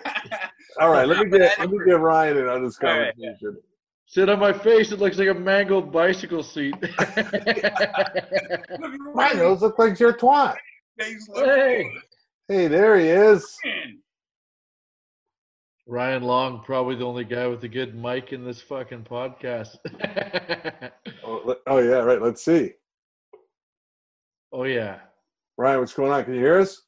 [0.80, 3.30] All right, let me get let me get Ryan in on this All right, yeah.
[3.30, 3.62] conversation.
[4.08, 4.92] Sit on my face.
[4.92, 6.76] It looks like a mangled bicycle seat.
[9.16, 10.56] My nose looks like your twat.
[10.98, 11.90] Hey.
[12.48, 13.58] Hey, there he is.
[15.88, 19.78] Ryan Long, probably the only guy with a good mic in this fucking podcast.
[21.24, 22.22] Oh, oh yeah, right.
[22.22, 22.74] Let's see.
[24.52, 25.00] Oh yeah.
[25.58, 26.24] Ryan, what's going on?
[26.26, 26.82] Can you hear us?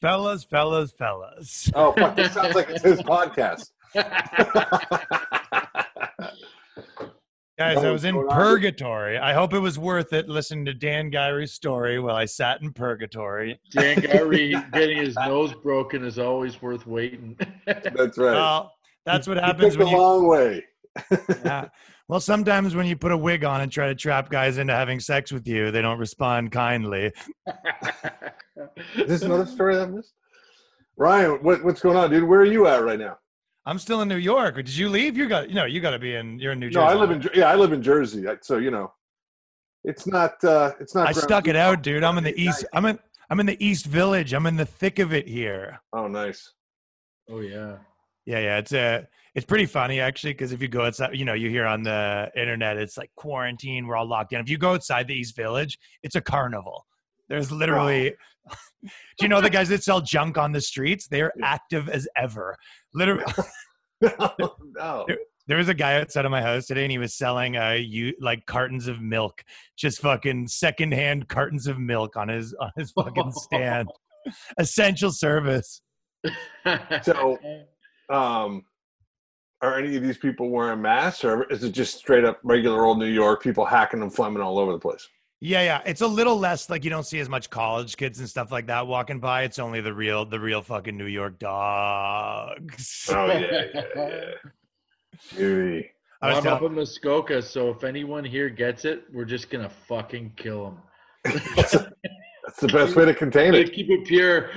[0.00, 1.70] Fellas, fellas, fellas.
[1.74, 3.70] Oh, fuck, this sounds like it's his podcast.
[7.58, 8.36] Guys, I was in going on?
[8.36, 9.18] purgatory.
[9.18, 12.72] I hope it was worth it listening to Dan Guiry's story while I sat in
[12.72, 13.58] purgatory.
[13.72, 17.36] Dan Gary getting his nose broken is always worth waiting.
[17.66, 18.34] That's right.
[18.34, 18.72] Well,
[19.04, 20.00] that's what You happens took when the you.
[20.00, 20.64] long way.
[21.44, 21.68] Yeah.
[22.08, 24.98] Well, sometimes when you put a wig on and try to trap guys into having
[24.98, 27.12] sex with you, they don't respond kindly.
[28.96, 30.14] Is this another story that I missed?
[30.96, 32.24] Ryan, what, what's going on, dude?
[32.24, 33.18] Where are you at right now?
[33.66, 34.56] I'm still in New York.
[34.56, 35.18] Did you leave?
[35.18, 36.38] You got, you know, you got to be in.
[36.38, 36.86] You're in New Jersey.
[36.86, 38.24] No, I live in yeah, I live in Jersey.
[38.40, 38.90] So you know,
[39.84, 41.06] it's not uh it's not.
[41.06, 42.02] I stuck it out, dude.
[42.02, 42.64] I'm in the east.
[42.72, 42.98] I'm in.
[43.28, 44.32] I'm in the East Village.
[44.32, 45.78] I'm in the thick of it here.
[45.92, 46.50] Oh, nice.
[47.30, 47.76] oh yeah.
[48.28, 51.32] Yeah, yeah, it's uh it's pretty funny actually because if you go outside, you know,
[51.32, 54.40] you hear on the internet it's like quarantine, we're all locked in.
[54.40, 56.84] If you go outside the East Village, it's a carnival.
[57.30, 58.14] There's literally
[58.82, 58.90] Do
[59.22, 61.08] you know the guys that sell junk on the streets?
[61.08, 62.54] They're active as ever.
[62.92, 63.24] Literally
[64.02, 65.06] no.
[65.46, 68.12] there was a guy outside of my house today and he was selling uh you
[68.20, 69.42] like cartons of milk,
[69.78, 73.88] just fucking secondhand cartons of milk on his on his fucking stand.
[74.58, 75.80] Essential service.
[77.02, 77.38] So-
[78.10, 78.64] Um,
[79.60, 82.98] are any of these people wearing masks, or is it just straight up regular old
[82.98, 85.08] New York people hacking and flamming all over the place?
[85.40, 85.82] Yeah, yeah.
[85.86, 88.66] It's a little less like you don't see as much college kids and stuff like
[88.66, 89.42] that walking by.
[89.42, 93.08] It's only the real, the real fucking New York dogs.
[93.10, 94.20] Oh yeah, yeah, yeah.
[95.36, 95.90] Beauty.
[96.20, 99.70] I was I'm up in Muskoka, so if anyone here gets it, we're just gonna
[99.70, 100.76] fucking kill
[101.24, 101.42] them.
[101.56, 103.72] That's the best way to contain it.
[103.72, 104.50] Keep it pure.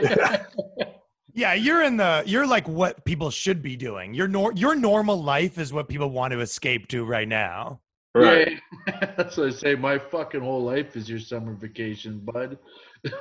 [0.00, 0.44] yeah,
[1.38, 4.14] you're in the, you're like what people should be doing.
[4.14, 7.80] Your nor, your normal life is what people want to escape to right now.
[8.14, 8.58] Right.
[8.86, 9.74] Yeah, that's what I say.
[9.74, 12.58] My fucking whole life is your summer vacation, bud.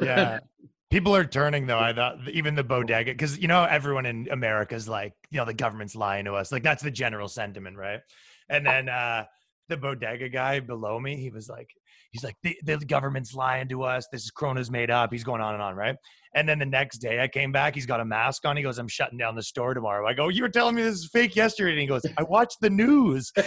[0.02, 0.40] Yeah.
[0.90, 1.80] People are turning though.
[1.80, 5.44] I thought even the bodega, because you know everyone in America is like, you know,
[5.44, 6.50] the government's lying to us.
[6.50, 8.00] Like that's the general sentiment, right?
[8.48, 9.26] And then uh
[9.68, 11.70] the bodega guy below me, he was like,
[12.18, 14.08] he's like, the, the government's lying to us.
[14.12, 15.12] This is Corona's made up.
[15.12, 15.96] He's going on and on, right?
[16.36, 18.58] And then the next day I came back, he's got a mask on.
[18.58, 20.08] He goes, I'm shutting down the store tomorrow.
[20.08, 21.72] I go, You were telling me this is fake yesterday.
[21.72, 23.32] And he goes, I watched the news.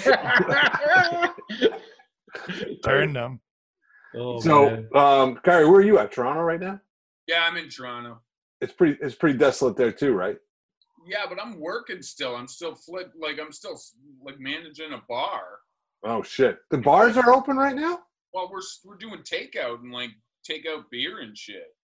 [2.85, 3.41] Turned them.
[4.15, 4.89] oh, so, man.
[4.95, 6.13] um, Kyrie, where are you at?
[6.13, 6.81] Toronto right now?
[7.27, 8.21] Yeah, I'm in Toronto.
[8.61, 8.99] It's pretty.
[9.01, 10.37] It's pretty desolate there too, right?
[11.07, 12.37] Yeah, but I'm working still.
[12.37, 13.81] I'm still flip like I'm still
[14.23, 15.43] like managing a bar.
[16.05, 16.59] Oh shit!
[16.71, 18.01] The bars are open right now.
[18.33, 20.11] Well, we're we're doing takeout and like
[20.49, 21.75] takeout beer and shit.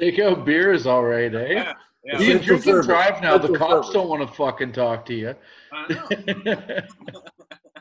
[0.00, 1.48] take out beer is all right, eh?
[1.52, 1.72] Yeah,
[2.04, 2.18] yeah.
[2.18, 3.38] You, Central you can drive now.
[3.38, 3.90] The cops service.
[3.92, 5.34] don't want to fucking talk to you.
[5.72, 5.88] I
[6.44, 6.80] know.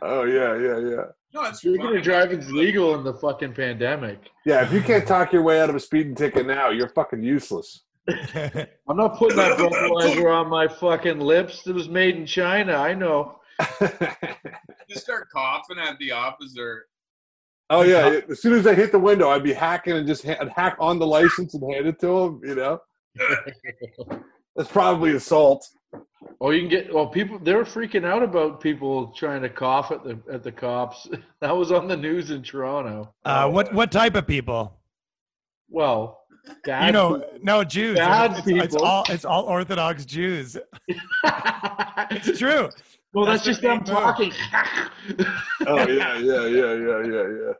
[0.02, 1.04] Oh yeah, yeah, yeah.
[1.34, 1.96] No, it's Drinking fine.
[1.96, 4.30] and driving's legal in the fucking pandemic.
[4.46, 7.24] Yeah, if you can't talk your way out of a speeding ticket now, you're fucking
[7.24, 7.84] useless.
[8.10, 11.66] I'm not putting that breathalyzer on my fucking lips.
[11.66, 12.74] It was made in China.
[12.74, 13.40] I know.
[13.82, 16.86] you start coughing at the officer.
[17.74, 20.38] Oh yeah, as soon as I hit the window, I'd be hacking and just ha-
[20.40, 22.42] I'd hack on the license and hand it to him.
[22.44, 22.80] You know,
[24.56, 25.68] that's probably assault.
[26.42, 26.94] Oh, you can get.
[26.94, 30.52] Well, people they were freaking out about people trying to cough at the at the
[30.52, 31.08] cops.
[31.42, 33.14] That was on the news in Toronto.
[33.26, 34.80] Uh, what what type of people?
[35.70, 36.22] Well,
[36.66, 37.40] bad you know, people.
[37.42, 37.98] no Jews.
[37.98, 38.86] Bad It's, it's people.
[38.86, 40.58] all it's all Orthodox Jews.
[42.12, 42.70] It's true.
[43.14, 43.86] Well, that's, That's just them move.
[43.86, 44.32] talking.
[45.68, 47.54] Oh yeah, yeah, yeah, yeah, yeah,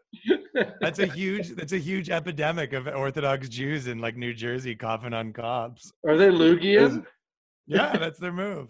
[0.56, 0.64] yeah.
[0.82, 5.14] That's a huge that's a huge epidemic of Orthodox Jews in like New Jersey coughing
[5.14, 5.92] on cops.
[6.08, 7.06] Are they Lugian?
[7.68, 8.70] Yeah, that's their move.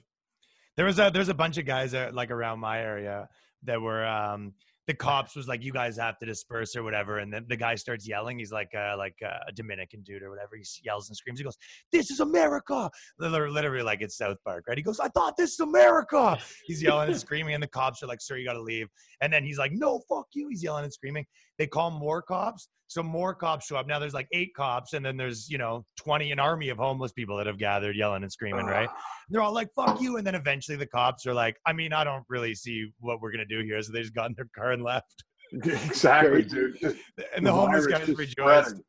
[0.77, 3.27] There was a there's a bunch of guys that, like around my area
[3.63, 4.53] that were um
[4.87, 7.75] the cops was like you guys have to disperse or whatever and then the guy
[7.75, 11.15] starts yelling he's like uh, like uh, a dominican dude or whatever he yells and
[11.15, 11.57] screams he goes
[11.91, 12.89] this is america!
[13.19, 14.77] Literally, literally like it's south park right?
[14.77, 16.37] He goes i thought this is america!
[16.65, 18.87] He's yelling and screaming and the cops are like sir you gotta leave
[19.21, 21.25] and then he's like no fuck you he's yelling and screaming.
[21.57, 23.87] They call more cops so more cops show up.
[23.87, 27.11] Now there's like eight cops and then there's you know 20 an army of homeless
[27.11, 28.89] people that have gathered yelling and screaming right?
[29.29, 32.03] They're all like fuck you and then eventually the cops are like i mean i
[32.03, 34.71] don't really see what we're gonna do here so they just got in their car
[34.71, 35.23] and left.
[35.63, 36.77] Exactly, dude.
[37.35, 38.81] And the homeless guys just rejoiced.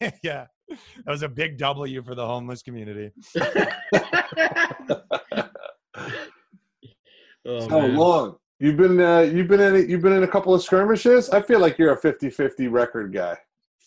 [0.22, 0.46] yeah.
[0.68, 3.10] That was a big w for the homeless community.
[7.46, 7.96] Oh, How man.
[7.96, 8.36] long?
[8.60, 11.30] You've been uh, you've been in you've been in a couple of skirmishes.
[11.30, 13.36] I feel like you're a 50-50 record guy.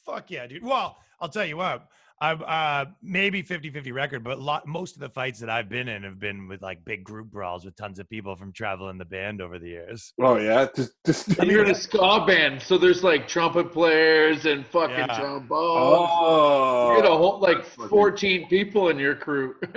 [0.06, 1.88] fuck yeah dude well i'll tell you what
[2.20, 6.04] i've uh maybe 50-50 record but lot most of the fights that i've been in
[6.04, 9.42] have been with like big group brawls with tons of people from traveling the band
[9.42, 11.38] over the years Oh yeah, just just.
[11.40, 15.20] And you're in a ska band, so there's like trumpet players and fucking Yeah.
[15.20, 15.50] trombones.
[15.52, 19.56] Oh, you get a whole like 14 people in your crew.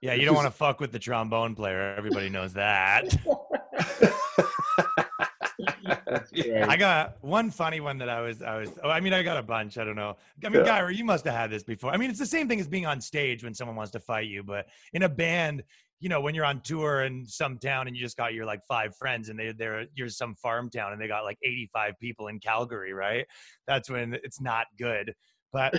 [0.00, 3.04] yeah you don't want to fuck with the trombone player everybody knows that
[6.34, 9.36] I got one funny one that I was, I was, oh, I mean, I got
[9.36, 9.78] a bunch.
[9.78, 10.16] I don't know.
[10.44, 10.66] I mean, Yeah.
[10.66, 11.90] Guiry, you must have had this before.
[11.90, 14.26] I mean, it's the same thing as being on stage when someone wants to fight
[14.28, 15.62] you, but in a band,
[16.00, 18.64] you know, when you're on tour in some town and you just got your like
[18.64, 22.26] five friends and they, they're, you're some farm town and they got like 85 people
[22.28, 23.26] in Calgary, right?
[23.66, 25.14] That's when it's not good.
[25.52, 25.78] But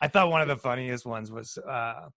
[0.00, 2.08] I thought one of the funniest ones was, uh,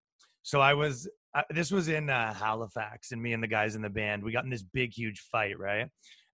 [0.43, 3.81] so I was, uh, this was in uh, Halifax and me and the guys in
[3.81, 5.87] the band, we got in this big, huge fight, right?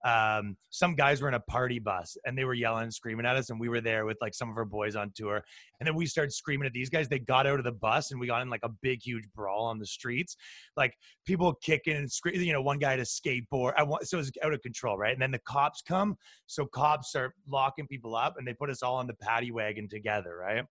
[0.03, 3.35] um, some guys were in a party bus and they were yelling and screaming at
[3.35, 5.43] us and we were there with like some of our boys on tour.
[5.79, 7.07] And then we started screaming at these guys.
[7.07, 9.65] They got out of the bus and we got in like a big huge brawl
[9.65, 10.35] on the streets.
[10.75, 14.17] Like people kicking and screaming you know one guy had a skateboard I want, so
[14.17, 15.13] it was out of control right?
[15.13, 16.15] And then the cops come
[16.47, 19.87] so cops are locking people up and they put us all on the paddy wagon
[19.87, 20.63] together right?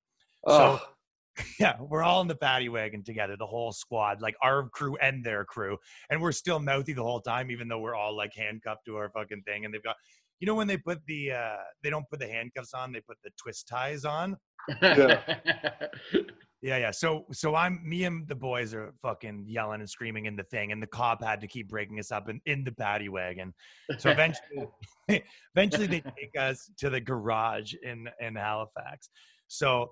[0.47, 0.81] Oh,
[1.61, 5.25] yeah, we're all in the paddy wagon together, the whole squad, like our crew and
[5.25, 5.77] their crew.
[6.11, 9.11] And we're still mouthy the whole time, even though we're all like handcuffed to our
[9.11, 9.65] fucking thing.
[9.65, 9.97] And they've got,
[10.41, 13.19] you know, when they put the, uh, they don't put the handcuffs on, they put
[13.23, 14.37] the twist ties on.
[14.83, 15.21] Yeah.
[16.63, 16.91] Yeah, yeah.
[16.91, 20.73] So, so I'm me and the boys are fucking yelling and screaming in the thing,
[20.73, 23.55] and the cop had to keep breaking us up in, in the paddy wagon.
[23.99, 24.69] So eventually,
[25.55, 29.09] eventually they take us to the garage in in Halifax.
[29.49, 29.91] So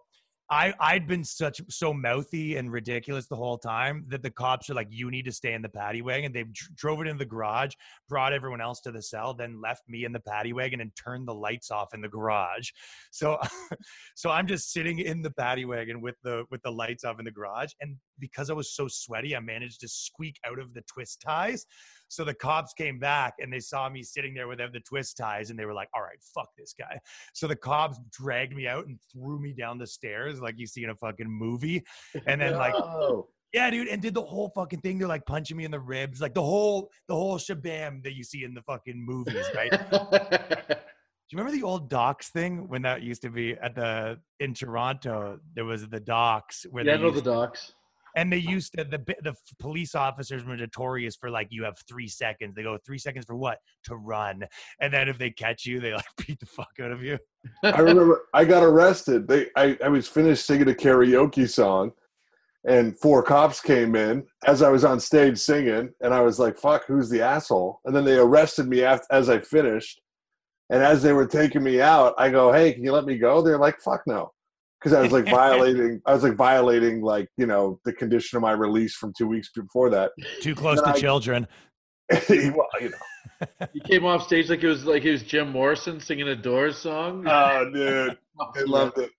[0.50, 4.74] I I'd been such so mouthy and ridiculous the whole time that the cops are
[4.74, 7.26] like, "You need to stay in the paddy wagon." They dr- drove it in the
[7.26, 7.74] garage,
[8.08, 11.28] brought everyone else to the cell, then left me in the paddy wagon and turned
[11.28, 12.70] the lights off in the garage.
[13.10, 13.38] So,
[14.14, 17.26] so I'm just sitting in the paddy wagon with the with the lights off in
[17.26, 20.82] the garage, and because I was so sweaty, I managed to squeak out of the
[20.82, 21.66] twist ties.
[22.08, 25.50] So the cops came back and they saw me sitting there without the twist ties,
[25.50, 26.98] and they were like, "All right, fuck this guy."
[27.34, 30.84] So the cops dragged me out and threw me down the stairs like you see
[30.84, 31.84] in a fucking movie,
[32.26, 33.28] and then like no.
[33.52, 34.98] yeah, dude, and did the whole fucking thing.
[34.98, 38.24] They're like punching me in the ribs, like the whole the whole shabam that you
[38.24, 39.72] see in the fucking movies, right?
[41.30, 44.54] Do you remember the old docks thing when that used to be at the in
[44.54, 45.38] Toronto?
[45.54, 47.74] There was the docks where Yeah, I they know the docs.
[48.18, 52.08] And they used to the the police officers were notorious for like you have three
[52.08, 52.54] seconds.
[52.54, 54.44] They go three seconds for what to run,
[54.80, 57.18] and then if they catch you, they like beat the fuck out of you.
[57.62, 59.28] I remember I got arrested.
[59.28, 61.92] They I, I was finished singing a karaoke song
[62.66, 66.58] and four cops came in as I was on stage singing and I was like,
[66.58, 67.80] fuck, who's the asshole?
[67.84, 70.00] And then they arrested me after, as I finished.
[70.70, 73.40] And as they were taking me out, I go, Hey, can you let me go?
[73.40, 74.32] They're like, fuck no.
[74.82, 78.42] Cause I was like violating I was like violating like, you know, the condition of
[78.42, 80.12] my release from two weeks before that.
[80.40, 81.46] Too close to I- children.
[82.10, 82.96] well, you know.
[83.72, 86.76] You came off stage like it was like it was Jim Morrison singing a Doors
[86.78, 87.24] song.
[87.28, 88.18] Oh dude.
[88.40, 89.10] I loved it.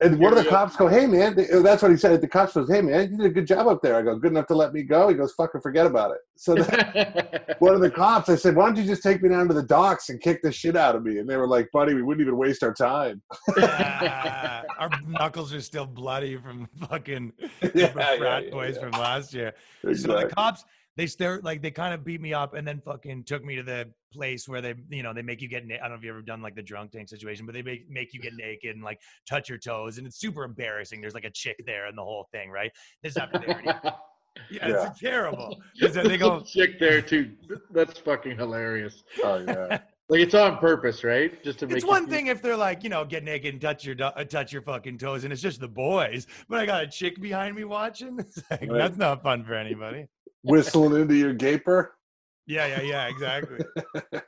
[0.00, 2.20] And one of the cops go, "Hey man," that's what he said.
[2.20, 4.32] The cops goes, "Hey man, you did a good job up there." I go, "Good
[4.32, 7.28] enough to let me go." He goes, "Fucking forget about it." So then
[7.60, 9.62] one of the cops, I said, "Why don't you just take me down to the
[9.62, 12.26] docks and kick the shit out of me?" And they were like, "Buddy, we wouldn't
[12.26, 13.22] even waste our time."
[13.58, 17.32] Ah, our knuckles are still bloody from fucking
[17.74, 18.80] Yeah, frat yeah, yeah, boys yeah.
[18.80, 19.52] from last year.
[19.82, 20.64] So the cops,
[20.96, 23.62] they start like they kind of beat me up and then fucking took me to
[23.62, 25.66] the place where they, you know, they make you get.
[25.66, 27.62] Na- I don't know if you ever done like the drunk tank situation, but they
[27.62, 31.00] make make you get naked and like touch your toes, and it's super embarrassing.
[31.00, 32.70] There's like a chick there and the whole thing, right?
[33.02, 33.90] This already, yeah,
[34.50, 34.86] Yeah.
[34.90, 37.32] it's terrible they go, chick there too.
[37.70, 39.02] That's fucking hilarious.
[39.24, 39.78] Oh yeah.
[40.08, 41.42] Like it's on purpose, right?
[41.42, 43.86] Just to make it's one thing if they're like, you know, get naked and touch
[43.86, 46.26] your uh, touch your fucking toes, and it's just the boys.
[46.50, 48.16] But I got a chick behind me watching.
[48.50, 48.72] Like, Right.
[48.72, 50.08] That's not fun for anybody.
[50.42, 51.94] Whistling into your gaper.
[52.46, 53.64] Yeah, yeah, yeah, exactly.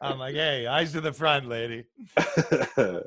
[0.00, 1.84] I'm like, hey, eyes to the front, lady.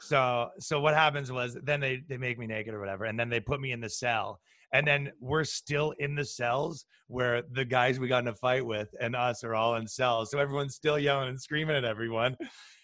[0.00, 3.28] So, so what happens was then they they make me naked or whatever, and then
[3.28, 4.40] they put me in the cell,
[4.72, 8.64] and then we're still in the cells where the guys we got in a fight
[8.64, 10.30] with and us are all in cells.
[10.30, 12.34] So everyone's still yelling and screaming at everyone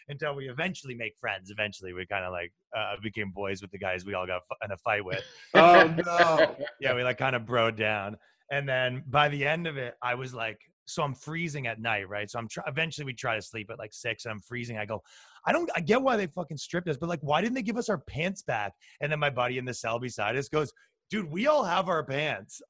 [0.08, 1.50] until we eventually make friends.
[1.50, 4.70] Eventually, we kind of like uh, became boys with the guys we all got in
[4.70, 5.24] a fight with.
[5.54, 6.56] oh no.
[6.80, 8.16] yeah, we like kind of broed down.
[8.50, 12.08] And then by the end of it, I was like, so I'm freezing at night,
[12.08, 12.30] right?
[12.30, 14.78] So I'm try- eventually we try to sleep at like six and I'm freezing.
[14.78, 15.02] I go,
[15.44, 17.76] I don't, I get why they fucking stripped us, but like, why didn't they give
[17.76, 18.72] us our pants back?
[19.00, 20.72] And then my buddy in the cell beside us goes,
[21.10, 22.62] dude, we all have our pants.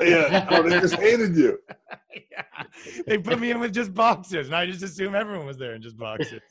[0.00, 0.46] Yeah.
[0.50, 1.58] Oh, they just hated you.
[2.30, 2.42] yeah.
[3.06, 5.82] They put me in with just boxes, and I just assume everyone was there in
[5.82, 6.40] just boxers.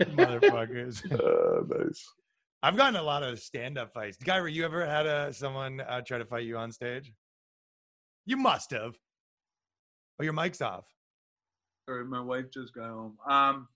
[0.00, 1.04] Motherfuckers.
[1.12, 2.12] Uh, nice.
[2.62, 4.16] I've gotten a lot of stand-up fights.
[4.16, 7.12] Guiry, you ever had a someone uh, try to fight you on stage?
[8.26, 8.96] You must have.
[10.20, 10.86] Oh, your mic's off.
[11.88, 13.16] Sorry, my wife just got home.
[13.30, 13.68] Um,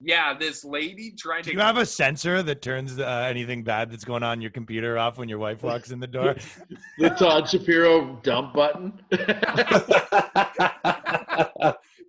[0.00, 1.56] yeah, this lady tried Do to.
[1.56, 5.18] you have a sensor that turns uh, anything bad that's going on your computer off
[5.18, 6.36] when your wife walks in the door?
[6.98, 9.00] the Todd Shapiro dump button.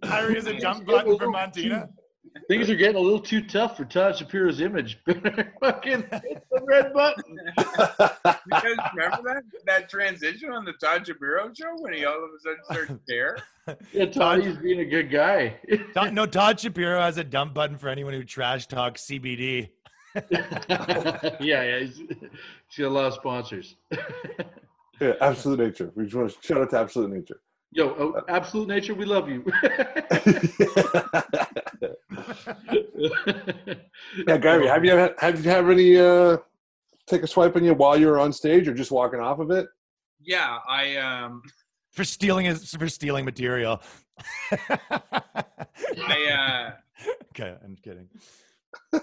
[0.04, 1.88] Guiry is a dump button for Montina.
[2.48, 5.00] Things are getting a little too tough for Todd Shapiro's image.
[5.08, 7.38] Fucking hit the red button.
[7.56, 12.40] because remember that that transition on the Todd Shapiro show when he all of a
[12.40, 13.38] sudden started to care?
[13.94, 15.60] Yeah, Toddy's being a good guy.
[15.94, 19.70] Todd- no, Todd Shapiro has a dump button for anyone who trash talks CBD.
[20.32, 21.80] yeah, yeah.
[21.82, 22.18] He's, he's
[22.80, 23.76] got a lot of sponsors.
[25.00, 25.92] yeah, absolute nature.
[25.94, 27.40] We just want to shout out to absolute nature.
[27.72, 29.46] Yo, oh, Absolute Nature, we love you.
[33.00, 36.38] Yeah, Gary, have you ever, have you have any uh,
[37.08, 39.68] take a swipe on you while you're on stage or just walking off of it?
[40.22, 41.42] Yeah, I um,
[41.92, 43.82] for stealing is for stealing material.
[44.52, 44.68] I
[45.98, 46.72] uh,
[47.32, 48.10] okay, I'm kidding.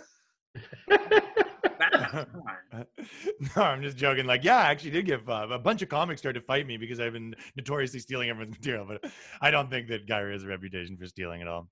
[3.57, 4.26] no, I'm just joking.
[4.26, 6.76] Like, yeah, I actually did get uh, a bunch of comics started to fight me
[6.76, 8.86] because I've been notoriously stealing everyone's material.
[8.86, 11.68] But I don't think that Guiry has a reputation for stealing at all.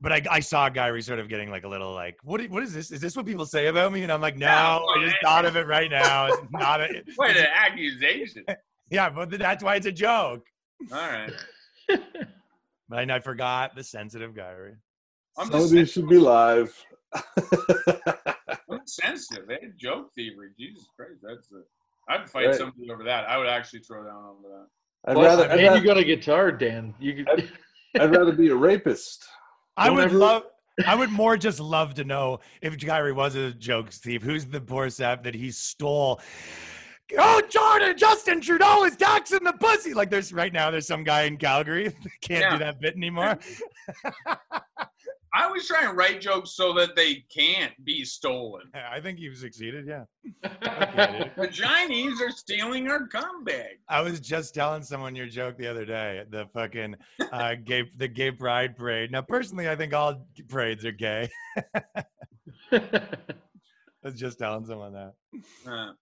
[0.00, 2.42] But I, I saw Guiry sort of getting like a little like, what?
[2.50, 2.90] What is this?
[2.90, 4.02] Is this what people say about me?
[4.02, 6.26] And I'm like, no, Yeah, I just thought of it right now.
[6.26, 7.02] It's not a.
[7.16, 8.44] What an accusation!
[8.88, 10.46] Yeah, but that's why it's a joke.
[10.92, 11.32] All right,
[12.88, 14.74] But I, I forgot the sensitive Guiry.
[15.36, 16.72] I'm Some just of these should be live.
[17.12, 19.50] I'm sensitive.
[19.50, 19.56] Eh?
[19.76, 20.50] Joke thievery.
[20.58, 21.50] Jesus Christ, that's.
[21.52, 21.62] A,
[22.12, 22.54] I'd fight Right.
[22.54, 23.28] somebody over that.
[23.28, 25.10] I would actually throw down over that.
[25.10, 26.94] I'd Well, rather, and I'd, you rather, got a guitar, Dan.
[27.00, 27.50] You could,
[27.98, 29.24] I'd rather be a rapist.
[29.76, 30.42] I would ever- love.
[30.86, 34.22] I would more just love to know if Guiry was a joke thief.
[34.22, 36.20] Who's the poor sap that he stole?
[37.16, 39.94] Oh, Jordan, Justin Trudeau is taxing the pussy.
[39.94, 43.38] Like there's right now, there's some guy in Calgary that can't do that bit anymore.
[45.36, 48.70] I always try and write jokes so that they can't be stolen.
[48.90, 49.86] I think you've succeeded.
[49.86, 50.04] Yeah.
[50.42, 53.78] The Chinese are stealing our comeback.
[53.86, 56.24] I was just telling someone your joke the other day.
[56.30, 56.96] The fucking
[57.32, 59.12] uh, gay, the gay pride parade.
[59.12, 61.28] Now, personally, I think all parades are gay.
[62.72, 62.80] I
[64.02, 65.12] was just telling someone that.
[65.66, 65.92] Uh,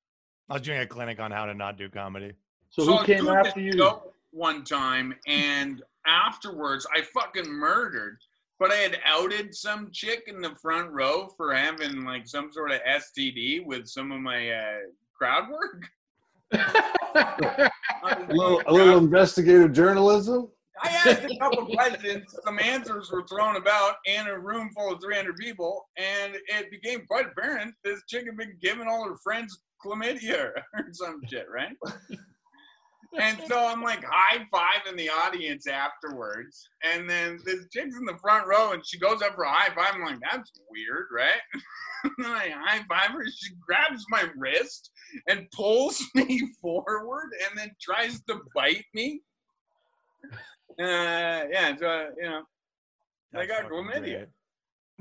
[0.49, 2.35] I was doing a clinic on how to not do comedy.
[2.71, 4.01] so I who was came doing after this you?
[4.31, 8.19] One time, and afterwards, I fucking murdered.
[8.59, 12.71] But I had outed some chick in the front row for having like some sort
[12.71, 14.79] of STD with some of my uh,
[15.17, 15.89] crowd work.
[18.05, 20.49] A little, a little investigative journalism.
[20.83, 22.25] I asked a couple questions.
[22.45, 27.07] Some answers were thrown about in a room full of 300 people, and it became
[27.07, 31.77] quite apparent this chick had been giving all her friends chlamydia or some shit, right?
[33.19, 38.05] And so I'm like high five in the audience afterwards, and then this chick's in
[38.05, 39.95] the front row, and she goes up for a high five.
[39.95, 41.41] I'm like, that's weird, right?
[42.19, 43.25] and I high five her.
[43.27, 44.91] She grabs my wrist
[45.29, 49.21] and pulls me forward, and then tries to bite me.
[50.81, 52.43] Uh, yeah, so uh, you know,
[53.37, 54.27] I got fucking chlamydia.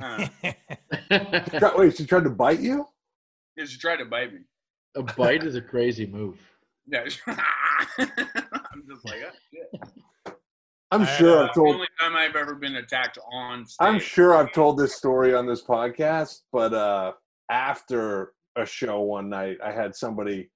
[0.01, 1.43] Uh, great.
[1.51, 2.87] She tried- Wait, she tried to bite you?
[3.57, 4.39] yeah, she tried to bite me.
[4.95, 6.39] a bite is a crazy move.
[6.87, 10.35] Yeah, I'm just like, oh, shit.
[10.91, 11.75] I'm I, sure uh, I've The told.
[11.75, 13.87] only time I've ever been attacked on stage.
[13.87, 17.13] I'm sure I've told this story on this podcast, but uh,
[17.49, 20.49] after a show one night, I had somebody,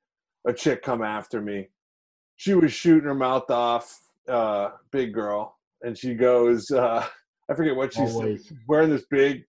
[0.45, 1.69] a chick, come after me.
[2.35, 3.99] She was shooting her mouth off,
[4.29, 7.03] uh, big girl, and she goes, uh,
[7.49, 9.43] I forget what she said, wearing this big,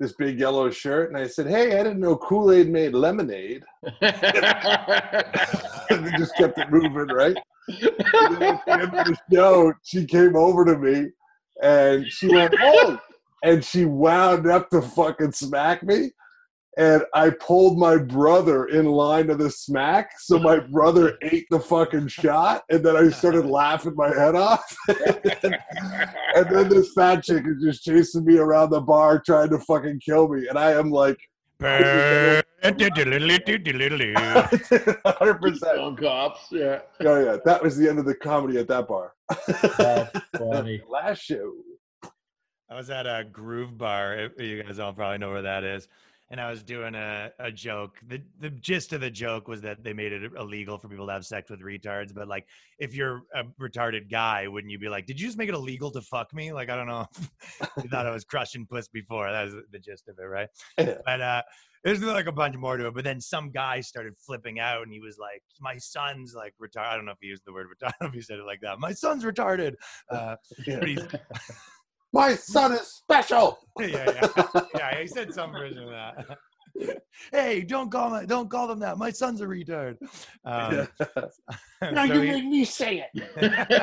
[0.00, 3.62] this big yellow shirt, and I said, "Hey, I didn't know Kool Aid made lemonade."
[5.92, 7.36] and they just kept it moving, right?
[7.68, 11.10] And then at the end of the show, she came over to me
[11.62, 12.98] and she went, "Oh!"
[13.42, 16.10] and she wound up to fucking smack me.
[16.78, 21.60] And I pulled my brother in line to the smack, so my brother ate the
[21.60, 24.74] fucking shot, and then I started laughing my head off.
[24.88, 30.00] and then this fat chick is just chasing me around the bar, trying to fucking
[30.00, 31.18] kill me, and I am like,
[35.04, 35.78] hundred percent.
[35.78, 36.48] On cops.
[36.50, 36.80] Yeah.
[37.00, 39.14] Oh yeah, that was the end of the comedy at that bar.
[39.78, 40.82] That's funny.
[40.88, 41.52] Last show.
[42.70, 44.30] I was at a groove bar.
[44.38, 45.88] You guys all probably know where that is.
[46.32, 47.96] And I was doing a, a joke.
[48.08, 51.12] The the gist of the joke was that they made it illegal for people to
[51.12, 52.14] have sex with retards.
[52.14, 52.46] But like,
[52.78, 55.90] if you're a retarded guy, wouldn't you be like, "Did you just make it illegal
[55.90, 57.06] to fuck me?" Like, I don't know.
[57.82, 59.30] you thought I was crushing puss before.
[59.30, 60.48] That was the gist of it, right?
[60.78, 60.98] Yeah.
[61.04, 61.42] But uh,
[61.84, 62.94] there's like a bunch more to it.
[62.94, 66.86] But then some guy started flipping out, and he was like, "My son's like retarded."
[66.86, 67.88] I don't know if he used the word retarded.
[67.88, 68.78] I don't know if he said it like that.
[68.78, 69.74] My son's retarded.
[70.10, 71.06] Uh, he's
[72.12, 73.58] My son is special.
[73.78, 73.86] yeah,
[74.36, 75.00] yeah, yeah.
[75.00, 76.38] He said some version of that.
[77.32, 78.28] hey, don't call it.
[78.28, 78.98] Don't call them that.
[78.98, 79.96] My son's a retard.
[80.44, 80.88] Um,
[81.82, 83.82] Now so you he- make me say it.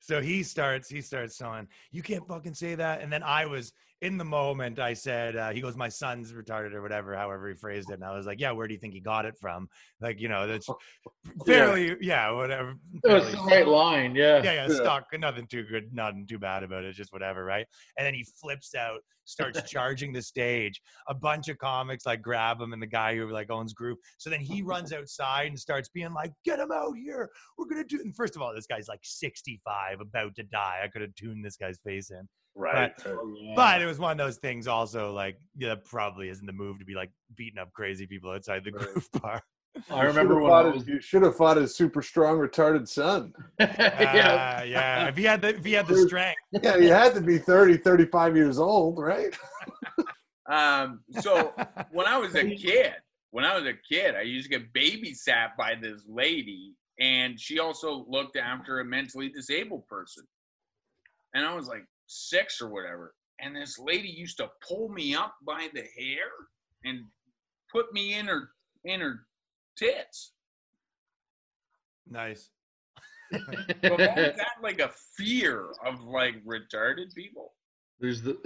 [0.00, 0.88] so he starts.
[0.88, 3.72] He starts saying, "You can't fucking say that." And then I was
[4.02, 4.78] in the moment.
[4.78, 8.04] I said, uh, "He goes, my son's retarded or whatever." However he phrased it, and
[8.04, 9.68] I was like, "Yeah, where do you think he got it from?"
[10.00, 10.68] Like, you know, that's
[11.46, 12.74] fairly, yeah, whatever.
[13.04, 14.14] That was fairly the right line.
[14.14, 14.42] Yeah.
[14.42, 14.74] yeah, yeah, Yeah.
[14.74, 17.66] stock, nothing too good, nothing too bad about it, just whatever, right?
[17.96, 20.80] And then he flips out, starts charging the stage.
[21.08, 23.98] A bunch of comics like grab him, and the guy who like owns group.
[24.18, 27.30] So then he runs outside and starts being like, "Get him out here!
[27.56, 30.80] We're gonna do." And first of all, this guy's like 65, about to die.
[30.84, 32.92] I could have tuned this guy's face in, Right.
[33.56, 34.66] but it was one of those things.
[34.68, 38.62] Also, like, yeah, probably isn't the move to be like beating up crazy people outside
[38.64, 38.86] the Right.
[38.92, 39.42] Groove bar.
[39.90, 40.74] I remember Should've when I was.
[40.80, 43.32] his- you should have fought his super strong retarded son.
[43.58, 44.58] yeah.
[44.60, 46.36] Uh, yeah, if he had the if he had the strength.
[46.62, 49.34] Yeah, he had to be 30, 35 years old, right?
[50.50, 51.54] Um, so
[51.92, 52.92] when I was a kid,
[53.30, 57.58] when I was a kid, I used to get babysat by this lady, and she
[57.58, 60.24] also looked after a mentally disabled person.
[61.34, 63.14] And I was like six or whatever.
[63.40, 66.28] And this lady used to pull me up by the hair
[66.84, 67.04] and
[67.72, 68.50] put me in her
[68.84, 69.26] in her
[69.76, 70.32] tits.
[72.08, 72.50] Nice.
[73.82, 77.54] So I've like a fear of like retarded people.
[77.98, 78.36] There's the.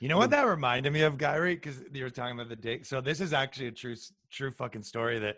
[0.00, 1.54] You know what that reminded me of, Guiry?
[1.54, 2.84] Because you were talking about the date.
[2.84, 3.94] So this is actually a true,
[4.28, 5.36] true fucking story that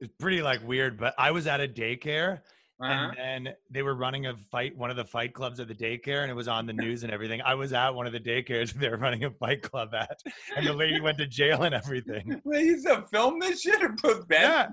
[0.00, 0.96] is pretty like weird.
[0.96, 2.40] But I was at a daycare,
[2.84, 3.10] Uh-huh.
[3.18, 6.22] and then they were running a fight, one of the fight clubs at the daycare,
[6.22, 7.40] and it was on the news and everything.
[7.42, 10.20] I was at one of the daycares they were running a fight club at,
[10.56, 12.40] and the lady went to jail and everything.
[12.44, 14.68] They used to film this shit or put Yeah.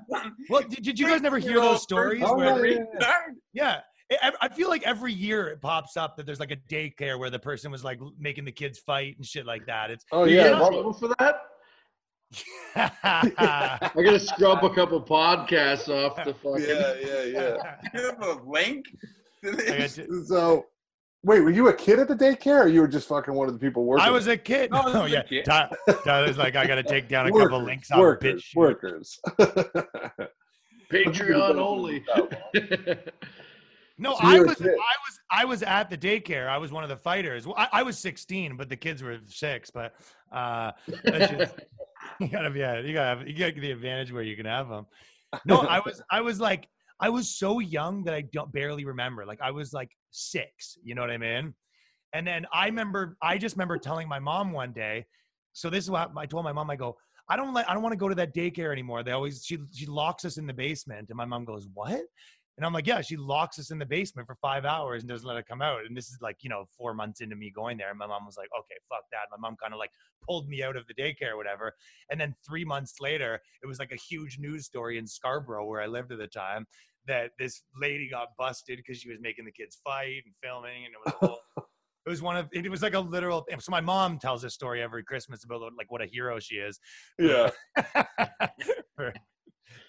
[0.50, 2.24] Well, did, did you guys never hear those stories?
[2.26, 3.00] Oh, where, yeah, yeah.
[3.00, 3.36] Retard.
[3.54, 3.80] yeah,
[4.22, 7.30] I, I feel like every year it pops up that there's like a daycare where
[7.30, 9.92] the person was like making the kids fight and shit like that.
[9.92, 11.42] It's Oh You yeah, get in love trouble for that?
[12.76, 16.36] I gotta scrub a couple podcasts off the it.
[16.38, 16.66] fucking.
[16.68, 17.76] yeah, yeah, yeah.
[17.94, 18.86] You have a link
[19.44, 19.96] to this?
[19.96, 20.68] to- So,
[21.24, 23.54] wait, were you a kid at the daycare, or you were just fucking one of
[23.54, 24.06] the people working?
[24.06, 24.70] I was a kid.
[24.72, 25.24] Oh, this Oh, is a yeah.
[25.24, 25.46] kid.
[25.46, 25.70] Ty-
[26.38, 28.56] like, I got to take down a couple Workers, links on workers, bitch.
[28.56, 29.20] workers.
[30.92, 32.04] Patreon only.
[33.98, 36.48] No, So I was, I was, I was at the daycare.
[36.48, 37.46] I was one of the fighters.
[37.46, 39.70] Well, I, I was 16, but the kids were six.
[39.70, 39.94] But
[40.32, 40.72] uh,
[41.04, 41.56] that's just,
[42.20, 44.70] you gotta, yeah, you gotta, have, you gotta get the advantage where you can have
[44.70, 44.86] them.
[45.46, 46.68] No, I was, I was like,
[47.00, 49.26] I was so young that I don't barely remember.
[49.26, 50.78] Like I was like six.
[50.84, 51.54] You know what I mean?
[52.14, 55.06] And then I remember, I just remember telling my mom one day.
[55.54, 56.70] So this is what I told my mom.
[56.70, 56.98] I go,
[57.30, 59.04] I don't like, I don't want to go to that daycare anymore.
[59.04, 61.08] They always, she, she locks us in the basement.
[61.10, 62.02] And my mom goes, what?
[62.58, 65.28] And I'm like, yeah, she locks us in the basement for five hours and doesn't
[65.28, 65.86] let it come out.
[65.88, 67.90] And this is like, you know, four months into me going there.
[67.90, 69.30] And my mom was like, okay, fuck that.
[69.32, 69.92] My mom kind of like
[70.28, 71.74] pulled me out of the daycare or whatever.
[72.10, 75.82] And then three months later, it was like a huge news story in Scarborough where
[75.82, 76.66] I lived at the time
[77.08, 80.86] that this lady got busted because she was making the kids fight and filming.
[80.86, 81.40] And it was a whole,
[82.06, 84.84] it was one of, it was like a literal, so my mom tells this story
[84.84, 86.80] every Christmas about like what a hero she is.
[87.18, 87.50] yeah,
[88.96, 89.14] for,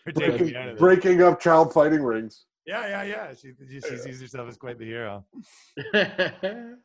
[0.04, 2.46] for breaking, breaking up child fighting rings.
[2.66, 3.34] Yeah, yeah, yeah.
[3.34, 5.24] She, she, she sees herself as quite the hero.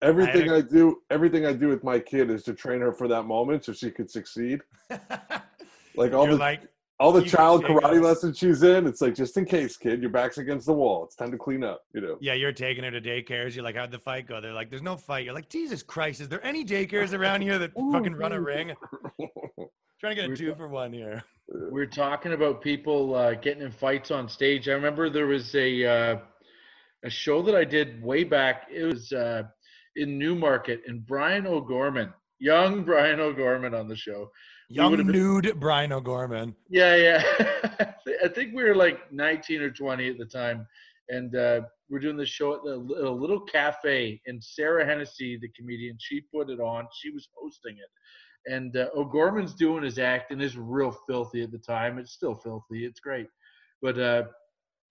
[0.00, 3.08] Everything I- I, do, everything I do with my kid is to train her for
[3.08, 4.60] that moment so she could succeed.
[5.96, 6.60] Like all You're the like,
[7.00, 10.38] all the child karate lessons she's in, it's like just in case, kid, your back's
[10.38, 11.02] against the wall.
[11.04, 11.82] It's time to clean up.
[11.92, 12.18] You know.
[12.20, 13.56] yeah, you're taking her to daycares.
[13.56, 14.40] You're like, how'd the fight go?
[14.40, 15.24] They're like, there's no fight.
[15.24, 18.74] You're like, Jesus Christ, is there any daycares around here that fucking run a ring?
[19.98, 21.24] Trying to get a two for one here.
[21.50, 24.68] We're talking about people uh, getting in fights on stage.
[24.68, 26.18] I remember there was a uh,
[27.04, 28.66] a show that I did way back.
[28.70, 29.44] It was uh,
[29.96, 34.30] in Newmarket, and Brian O'Gorman, young Brian O'Gorman, on the show.
[34.68, 36.54] Young been- nude Brian O'Gorman.
[36.68, 37.92] Yeah, yeah.
[38.24, 40.66] I think we were like 19 or 20 at the time,
[41.08, 44.20] and uh, we're doing the show at the, a little cafe.
[44.26, 46.86] And Sarah Hennessy, the comedian, she put it on.
[47.00, 47.88] She was hosting it,
[48.48, 51.98] and uh, O'Gorman's doing his act, and it's real filthy at the time.
[51.98, 52.84] It's still filthy.
[52.84, 53.26] It's great,
[53.82, 54.24] but uh,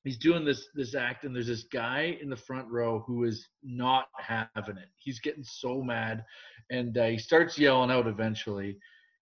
[0.04, 3.48] he's doing this this act, and there's this guy in the front row who is
[3.64, 4.90] not having it.
[4.98, 6.24] He's getting so mad,
[6.72, 8.78] and uh, he starts yelling out eventually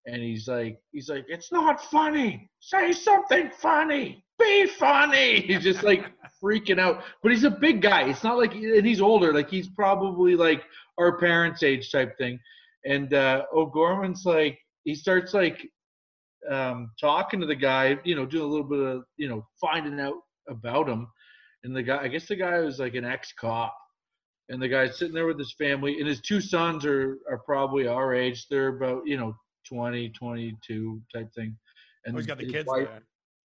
[0.07, 2.49] and he's like he's like it's not funny.
[2.59, 4.23] Say something funny.
[4.37, 5.39] Be funny.
[5.47, 6.05] He's just like
[6.43, 7.03] freaking out.
[7.23, 8.09] But he's a big guy.
[8.09, 9.33] It's not like and he's older.
[9.33, 10.63] Like he's probably like
[10.97, 12.39] our parents age type thing
[12.85, 15.67] and uh o'gorman's like he starts like
[16.51, 19.99] um talking to the guy you know doing a little bit of you know finding
[19.99, 20.15] out
[20.49, 21.07] about him.
[21.63, 23.75] And the guy i guess the guy was like an ex-cop.
[24.49, 27.87] And the guy's sitting there with his family and his two sons are are probably
[27.87, 28.45] our age.
[28.49, 29.35] They're about you know
[29.67, 31.57] 20 22 type thing.
[32.05, 33.01] And Oh, he's got the kids wife, there.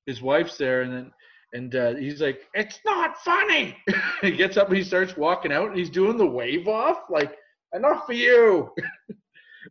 [0.05, 1.11] his wife's there and then
[1.53, 3.77] and uh, he's like it's not funny.
[4.21, 7.38] He gets up and he starts walking out and he's doing the wave off like
[7.74, 8.72] enough for you.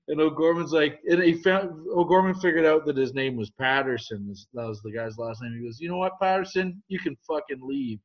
[0.07, 4.33] And o'gorman's like and he found o'gorman figured out that his name was patterson.
[4.55, 5.57] That was the guy's last name.
[5.57, 6.83] He goes you know what patterson?
[6.89, 7.99] You can fucking leave.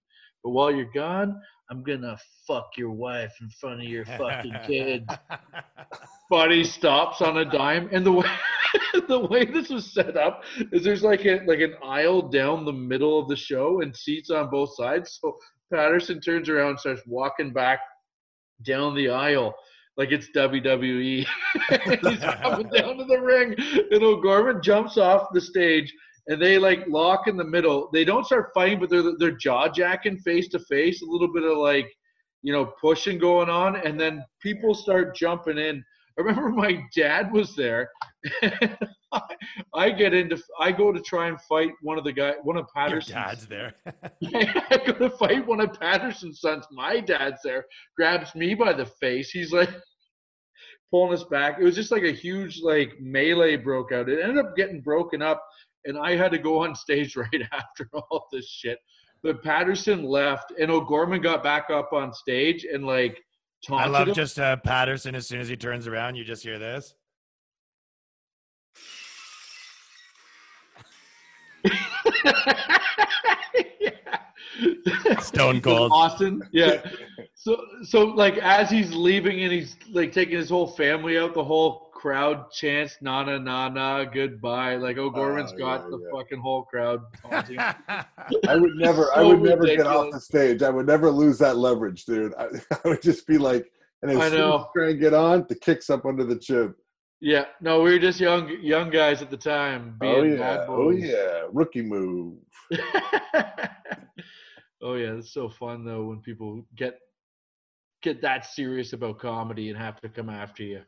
[0.44, 1.40] But while you're gone
[1.72, 5.06] i'm gonna fuck your wife in front of your fucking kids.
[6.28, 7.88] But he stops on a dime.
[7.92, 8.30] And the way
[9.08, 12.74] the way this was set up is there's like a like an aisle down the
[12.74, 15.20] middle of the show and seats on both sides.
[15.22, 15.38] So
[15.72, 17.80] patterson turns around and starts walking back
[18.66, 19.56] down the aisle
[19.98, 21.26] like it's WWE.
[21.70, 23.56] He's coming down to the ring,
[23.92, 25.94] and O'Gorman jumps off the stage,
[26.28, 27.90] and they like lock in the middle.
[27.94, 31.44] They don't start fighting, but they're they're jaw jacking face to face, a little bit
[31.44, 31.88] of like,
[32.42, 35.84] you know, pushing going on, and then people start jumping in.
[36.18, 37.90] I remember my dad was there.
[39.12, 39.22] I,
[39.74, 42.66] I get into, I go to try and fight one of the guy, one of
[42.66, 43.14] Your Patterson's.
[43.14, 43.74] dad's there.
[44.34, 46.66] I go to fight one of Patterson's sons.
[46.72, 47.66] My dad's there,
[47.98, 49.30] grabs me by the face.
[49.30, 49.70] He's like
[50.92, 51.58] pulling us back.
[51.60, 54.10] It was just like a huge like melee broke out.
[54.10, 55.44] It ended up getting broken up,
[55.86, 58.80] and I had to go on stage right after all this shit.
[59.24, 63.20] But Patterson left, and O'Gorman got back up on stage and like
[63.70, 65.16] I love just uh, Patterson.
[65.16, 66.96] As soon as he turns around, you just hear this.
[73.80, 75.22] Yeah.
[75.22, 75.92] Stone cold.
[75.94, 76.42] Austin.
[76.52, 76.82] Yeah.
[77.38, 81.44] So so like as he's leaving and he's like taking his whole family out, the
[81.44, 86.00] whole crowd chants "na na na na goodbye." Like O'Gorman's Oh, uh, got yeah, the
[86.04, 86.10] yeah.
[86.14, 87.02] fucking whole crowd
[87.32, 90.62] I would never, I So would never get off the stage.
[90.62, 92.34] I would never lose that leverage, dude.
[92.38, 92.46] I,
[92.86, 93.66] I would just be like,
[94.04, 94.58] and as I soon as know.
[94.60, 96.76] you try and get on, the kicks up under the chin.
[97.22, 99.98] yeah, no, we were just young young guys at the time.
[100.04, 102.38] Oh yeah, oh yeah, rookie move.
[104.84, 107.00] oh yeah, it's so fun though when people get
[108.04, 110.82] get that serious about comedy and have to come after you.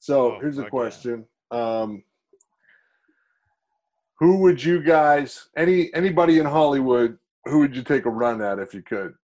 [0.00, 2.02] So Oh, here's a question: um,
[4.18, 8.58] Who would you guys, any anybody in Hollywood, who would you take a run at
[8.58, 9.14] if you could?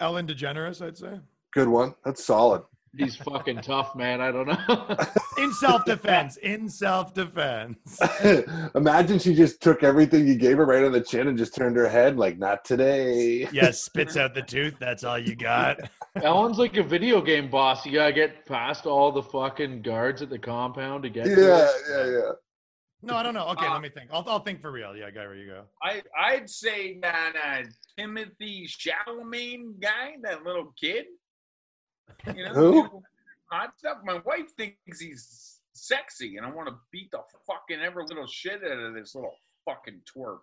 [0.00, 1.20] Ellen DeGeneres, I'd say.
[1.52, 1.94] Good one.
[2.04, 2.62] That's solid.
[2.96, 4.20] He's fucking tough, man.
[4.20, 4.96] I don't know.
[5.42, 6.36] In self defense.
[6.36, 7.98] in self defense.
[8.74, 11.74] Imagine she just took everything you gave her right on the chin and just turned
[11.76, 14.76] her head like, "Not today." Yeah, spits out the tooth.
[14.78, 15.80] That's all you got.
[16.22, 17.84] Ellen's like a video game boss.
[17.86, 21.26] You gotta get past all the fucking guards at the compound to get.
[21.26, 22.30] Yeah, to yeah, yeah.
[23.02, 23.48] No, I don't know.
[23.48, 24.10] Okay, Uh, let me think.
[24.12, 24.94] I'll, I'll think for real.
[24.94, 25.62] Yeah, guy, where you go?
[25.82, 27.62] I I'd say that uh,
[27.98, 31.06] Timothée Chalamet guy, that little kid.
[32.36, 33.02] You know, Who?
[33.50, 33.98] hot stuff.
[34.04, 38.60] My wife thinks he's sexy, and I want to beat the fucking ever little shit
[38.64, 39.34] out of this little
[39.64, 40.38] fucking twerp.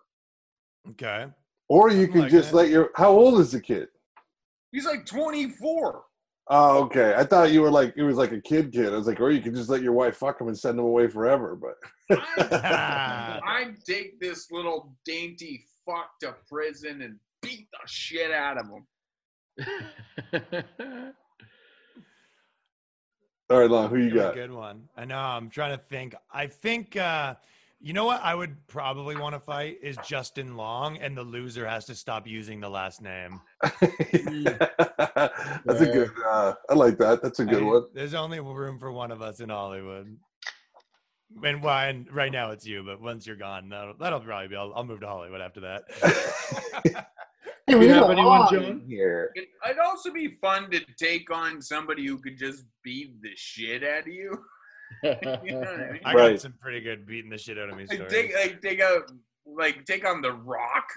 [0.90, 1.26] Okay.
[1.68, 2.56] Or you can like just that.
[2.56, 2.90] let your.
[2.96, 3.88] How old is the kid?
[4.72, 6.02] He's like 24.
[6.52, 7.14] Oh, okay.
[7.16, 8.92] I thought you were like it was like a kid kid.
[8.92, 10.84] I was like, or you could just let your wife fuck him and send him
[10.84, 11.56] away forever.
[11.56, 18.58] But I'd, I'd take this little dainty fuck to prison and beat the shit out
[18.58, 18.86] of him.
[23.50, 24.34] all right, Long, who you Give a got?
[24.34, 24.88] Good one.
[24.96, 25.18] I know.
[25.18, 26.14] I'm trying to think.
[26.32, 27.34] I think, uh,
[27.80, 31.66] you know what I would probably want to fight is Justin Long, and the loser
[31.66, 33.40] has to stop using the last name.
[33.80, 36.10] That's a good.
[36.26, 37.20] Uh, I like that.
[37.22, 37.84] That's a good I- one.
[37.94, 40.16] There's only room for one of us in Hollywood.
[41.44, 41.86] And, why?
[41.88, 44.56] and right now it's you, but once you're gone, that'll, that'll probably be.
[44.56, 47.04] I'll, I'll move to Hollywood after that.
[47.70, 48.82] Do you have anyone, John?
[48.88, 49.30] Here.
[49.34, 53.84] It, it'd also be fun to take on somebody who could just beat the shit
[53.84, 54.38] out of you.
[55.04, 55.10] You
[55.52, 56.00] know I mean?
[56.04, 56.30] I Right.
[56.32, 58.12] got some pretty good beating the shit out of me Like stories.
[58.12, 59.10] take like take out
[59.46, 60.88] like take on the Rock.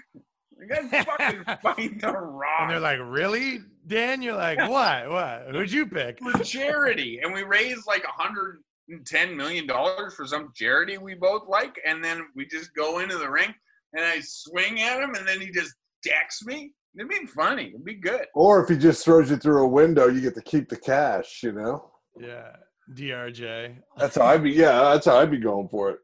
[0.60, 5.10] You guys fucking fight the Rock and they're like, "Really, Dan?" You're like, "What?
[5.10, 5.48] What?
[5.52, 10.16] Who'd you pick?" for charity, and we raised like a hundred and ten million dollars
[10.16, 13.54] for some charity we both like, and then we just go into the ring
[13.94, 15.74] and I swing at him, and then he just
[16.04, 16.74] decks me.
[16.96, 17.70] It'd be funny.
[17.70, 18.26] It'd be good.
[18.36, 21.42] Or if he just throws you through a window, you get to keep the cash.
[21.44, 21.92] You know.
[22.20, 22.56] Yeah,
[22.94, 23.78] DRJ.
[23.98, 24.52] That's how I'd be.
[24.52, 26.00] Yeah, that's how I'd be going for it.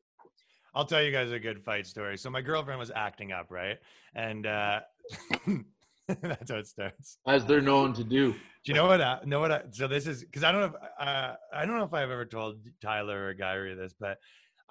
[0.73, 2.17] I'll tell you guys a good fight story.
[2.17, 3.77] So my girlfriend was acting up, right?
[4.15, 4.79] And uh
[6.07, 7.17] that's how it starts.
[7.27, 8.31] As they're known to do.
[8.31, 9.01] Do you know what?
[9.01, 9.51] I, know what?
[9.51, 10.67] I, so this is because I don't know.
[10.67, 14.17] If, uh, I don't know if I've ever told Tyler or Gary this, but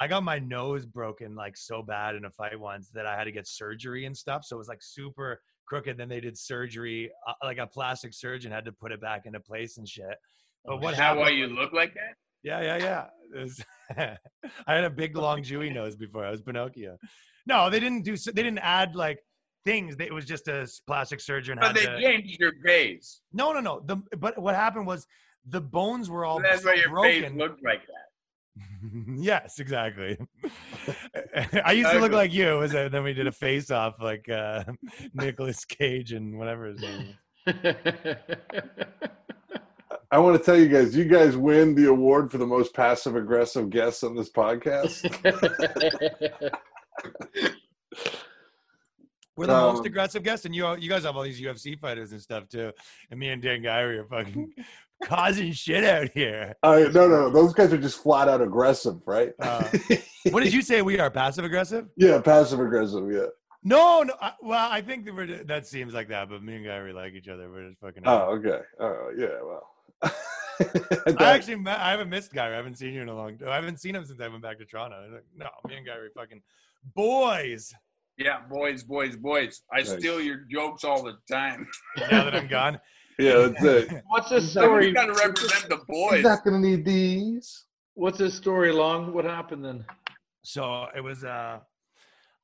[0.01, 3.24] I got my nose broken like so bad in a fight once that I had
[3.24, 4.44] to get surgery and stuff.
[4.44, 5.96] So it was like super crooked.
[5.96, 9.40] Then they did surgery, uh, like a plastic surgeon had to put it back into
[9.40, 10.16] place and shit.
[10.64, 11.20] But what Is that happened?
[11.20, 12.14] why you look like that?
[12.42, 13.40] Yeah, yeah, yeah.
[13.40, 13.64] Was-
[13.96, 16.24] I had a big, long, Jewy nose before.
[16.24, 16.96] I was Pinocchio.
[17.46, 18.16] No, they didn't do.
[18.16, 19.18] They didn't add like
[19.64, 19.96] things.
[19.99, 21.59] It was just a plastic surgeon.
[21.61, 23.22] But they to, changed your face.
[23.32, 23.82] no, no, no.
[23.84, 25.07] The but what happened was
[25.46, 28.07] the bones were all So that's why your face looked like that.
[29.16, 30.18] yes, exactly.
[31.64, 32.56] I used to look like you.
[32.59, 34.64] Was then we did a face off like uh,
[35.14, 37.14] Nicolas Cage and whatever his name.
[40.11, 43.14] I want to tell you guys, you guys win the award for the most passive
[43.16, 45.04] aggressive guests on this podcast.
[49.36, 51.76] We're the most Um, aggressive guests, and you all- you guys have all these UFC
[51.78, 52.72] fighters and stuff too.
[53.11, 54.52] And me and Dan Guiry are fucking
[55.05, 56.55] causing shit out here.
[56.62, 57.30] Uh, no, no, no.
[57.30, 59.32] Those guys are just flat out aggressive, right?
[59.40, 59.64] Uh,
[60.30, 61.11] What did you say we are?
[61.11, 61.86] Passive aggressive?
[61.96, 63.11] yeah, passive aggressive.
[63.11, 63.26] Yeah.
[63.62, 64.14] No, no.
[64.20, 67.14] I, well, I think that, we're, that seems like that, but me and Gary like
[67.14, 67.51] each other.
[67.51, 68.03] We're just fucking.
[68.07, 68.61] Oh, okay.
[68.80, 69.38] Oh, yeah.
[69.42, 69.68] Well.
[71.20, 72.53] I actually met, I haven't missed Gary.
[72.53, 73.49] I haven't seen you in a long time.
[73.49, 74.96] I haven't seen him since I went back to Toronto.
[74.96, 76.42] I'm like, no, me and Gary are fucking
[76.94, 77.72] boys.
[78.16, 79.62] Yeah, boys, boys, boys.
[79.72, 79.92] I Nice.
[79.92, 81.66] steal your jokes all the time.
[82.11, 82.80] Now that I'm gone.
[83.18, 84.02] Yeah, that's it.
[84.08, 84.92] What's this You story?
[84.92, 86.14] gotta represent the boys.
[86.16, 87.64] He's not gonna need these.
[87.94, 89.12] What's this story long?
[89.12, 89.84] What happened then?
[90.44, 91.58] So it was uh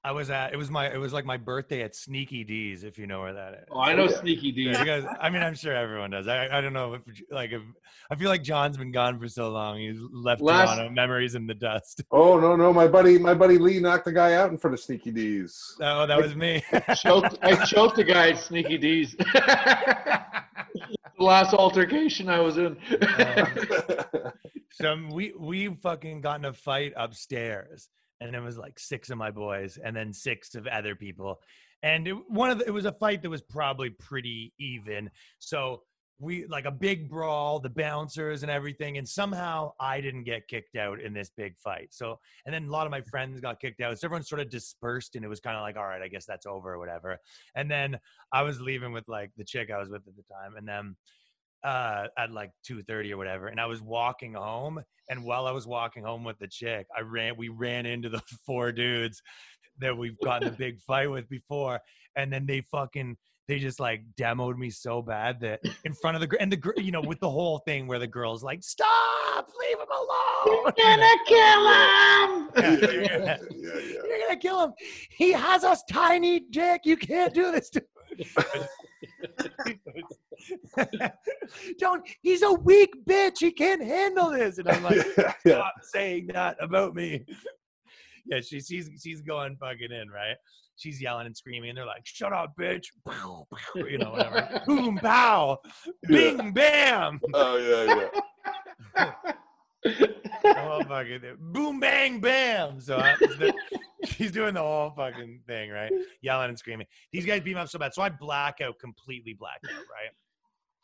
[0.07, 2.99] I was at it was my it was like my birthday at Sneaky Dee's, if
[2.99, 3.65] you know where that is.
[3.71, 4.19] Oh, I know Yeah.
[4.21, 4.67] Sneaky Dee's.
[4.77, 6.27] Yeah, you guys I mean I'm sure everyone does.
[6.29, 7.63] I I don't know if like if
[8.11, 9.79] I feel like John's been gone for so long.
[9.79, 12.03] He's left Last- Toronto memories in the dust.
[12.11, 14.81] Oh no, no, my buddy, my buddy Lee knocked the guy out in front of
[14.81, 15.77] Sneaky Dee's.
[15.81, 16.63] Oh, that was me.
[16.97, 19.15] choked, I choked a guy at Sneaky Dee's.
[21.19, 22.77] the last altercation I was in.
[24.75, 27.89] So we we fucking got in a fight upstairs,
[28.21, 31.41] and it was like six of my boys, and then six of other people,
[31.85, 35.11] and it, one of the, it was a fight that was probably pretty even.
[35.39, 35.83] So
[36.19, 40.77] we like a big brawl, the bouncers and everything, and somehow I didn't get kicked
[40.77, 41.89] out in this big fight.
[41.91, 43.99] So and then a lot of my friends got kicked out.
[43.99, 46.25] So everyone sort of dispersed, and it was kind of like, all right, I guess
[46.27, 47.19] that's over or whatever.
[47.55, 47.99] And then
[48.33, 50.97] I was leaving with like the chick I was with at the time, and then
[51.65, 55.67] uh, at like 2.30 or whatever and i was walking home and while i was
[55.67, 59.23] walking home with the chick i ran we ran into the four dudes
[59.79, 61.81] that we've gotten a big fight with before
[62.17, 63.17] and then they fucking
[63.49, 66.57] they just like demoed me so bad that in front of the gr- and the
[66.57, 70.63] gr- you know with the whole thing where the girls like stop leave him alone
[70.65, 72.51] You're gonna kill him.
[72.57, 74.03] Yeah, you're gonna- yeah, yeah.
[74.07, 74.73] you're gonna kill him
[75.11, 77.85] he has a tiny dick you can't do this to
[81.79, 85.55] don't he's a weak bitch he can't handle this and i'm like yeah, yeah.
[85.57, 87.25] stop saying that about me.
[88.27, 90.37] Yeah, she, she's she's going fucking in, right?
[90.77, 94.63] She's yelling and screaming, and they're like, "Shut up, bitch!" Pow, pow, you know, whatever.
[94.67, 95.59] Boom, pow,
[96.07, 97.21] bing, bam.
[97.35, 98.09] Oh yeah,
[98.97, 99.33] yeah.
[100.47, 102.81] Oh, fucking boom, bang, bam.
[102.81, 103.55] So uh, I, the,
[104.07, 105.93] she's doing the whole fucking thing, right?
[106.23, 106.87] Yelling and screaming.
[107.13, 110.11] These guys beat me up so bad, so I black out, completely black out, right?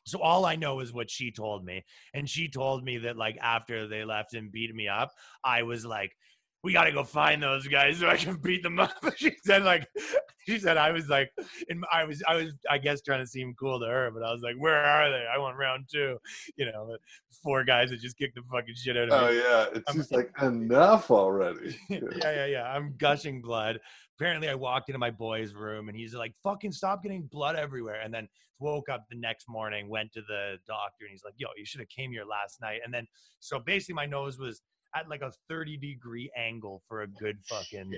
[0.04, 1.84] So all I know is what she told me,
[2.14, 5.12] and she told me that like after they left and beat me up,
[5.44, 6.12] I was like,
[6.62, 9.64] "We got to go find those guys so I can beat them up." she said
[9.64, 9.86] like,
[10.46, 11.30] she said I was like,
[11.68, 14.32] and I was I was I guess trying to seem cool to her, but I
[14.32, 15.24] was like, "Where are they?
[15.32, 16.18] I want round two.
[16.56, 16.96] You know,
[17.42, 19.40] four guys that just kicked the fucking shit out of Oh me.
[19.40, 19.66] Oh yeah.
[19.78, 21.76] It's I'm- just like enough already.
[21.88, 22.62] yeah, yeah, yeah.
[22.64, 23.80] I'm gushing blood.
[24.18, 28.00] Apparently, I walked into my boy's room and he's like, fucking stop getting blood everywhere.
[28.04, 31.48] And then woke up the next morning, went to the doctor, and he's like, yo,
[31.56, 32.80] you should have came here last night.
[32.84, 33.06] And then,
[33.38, 34.60] so basically, my nose was
[34.94, 37.92] at like a 30 degree angle for a good fucking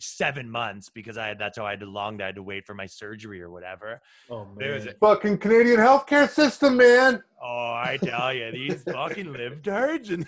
[0.00, 2.42] seven months because I had that's how I had to long that I had to
[2.42, 4.00] wait for my surgery or whatever.
[4.30, 4.94] Oh It was man.
[5.00, 7.22] Fucking Canadian healthcare system, man.
[7.40, 10.26] Oh, I tell you, these fucking libtards and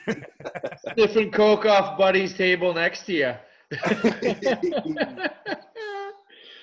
[0.94, 3.34] Sniffing coke off Buddy's table next to you.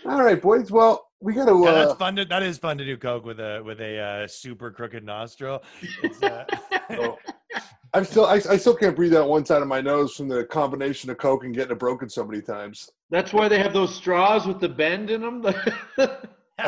[0.06, 0.72] All right, boys.
[0.72, 1.60] Well, we got to.
[1.64, 2.16] yeah, Uh, that's fun.
[2.16, 5.64] To, that is fun to do coke with a with a uh, super crooked nostril.
[6.04, 6.46] It's, uh,
[6.92, 7.18] oh,
[7.96, 8.26] I'm still.
[8.26, 11.18] I, I still can't breathe out one side of my nose from the combination of
[11.18, 12.90] coke and getting it broken so many times.
[13.10, 15.46] That's why they have those straws with the bend in them.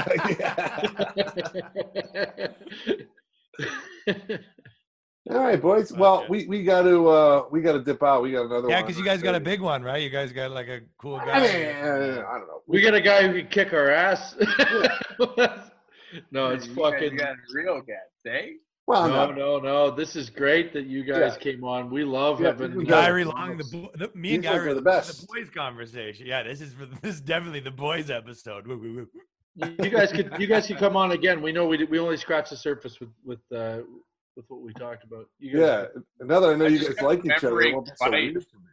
[5.30, 5.92] All right, boys.
[5.92, 8.24] Well, we, we got to uh we got to dip out.
[8.24, 8.70] We got another.
[8.70, 10.02] yeah, one because you on guys got a big one, right?
[10.02, 11.32] You guys got like a cool guy.
[11.32, 12.62] I mean, I don't know.
[12.68, 14.36] we got a guy who can kick our ass.
[16.32, 17.18] no, it's You guys fucking.
[17.18, 18.52] got real guys, eh?
[18.88, 19.92] Well, No, no, no, no.
[19.92, 21.44] This is great that you guys Yeah.
[21.44, 21.90] came on.
[21.90, 24.74] We love Yeah, having you guys- Long, the, the me and These guys Guy are
[24.74, 25.22] the best.
[25.22, 26.26] the boys conversation.
[26.26, 28.66] Yeah, this is for this is definitely the boys episode.
[28.66, 29.76] Woo, woo, woo.
[29.84, 31.42] you guys could you guys could come on again.
[31.42, 33.80] We know we did, we only scratched the surface with with uh,
[34.38, 35.26] with what we talked about.
[35.40, 35.88] You yeah.
[35.94, 37.92] guys, Now that I know I you guys like each other, it remembering won't be
[37.98, 38.64] so weird for me.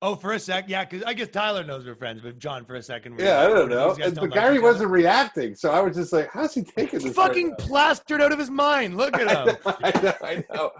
[0.00, 2.76] Oh, for a sec, yeah, because I guess Tyler knows we're friends, but John, for
[2.76, 3.90] a second, we're Yeah, I don't know.
[3.90, 7.00] And- don't But like Gary wasn't reacting, so I was just like, "How's he taking
[7.00, 8.96] this?" fucking right plastered out of his mind.
[8.96, 9.56] Look at him.
[9.66, 10.70] I know, I know.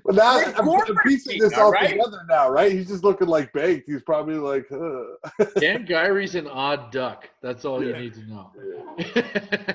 [0.06, 1.90] But now Great I'm, I'm piecing this all all right?
[1.90, 2.72] together now, right?
[2.72, 3.90] He's just looking like baked.
[3.90, 5.48] He's probably like, Ugh.
[5.60, 7.28] Dan Guiry's an odd duck.
[7.42, 8.52] That's all you need to know.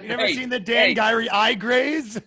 [0.02, 0.94] You never Hey, seen the Dan hey.
[0.96, 2.20] Guiry eye graze?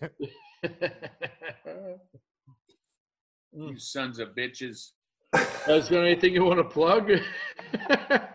[3.52, 4.90] You sons of bitches.
[5.68, 7.10] Is there anything you want to plug?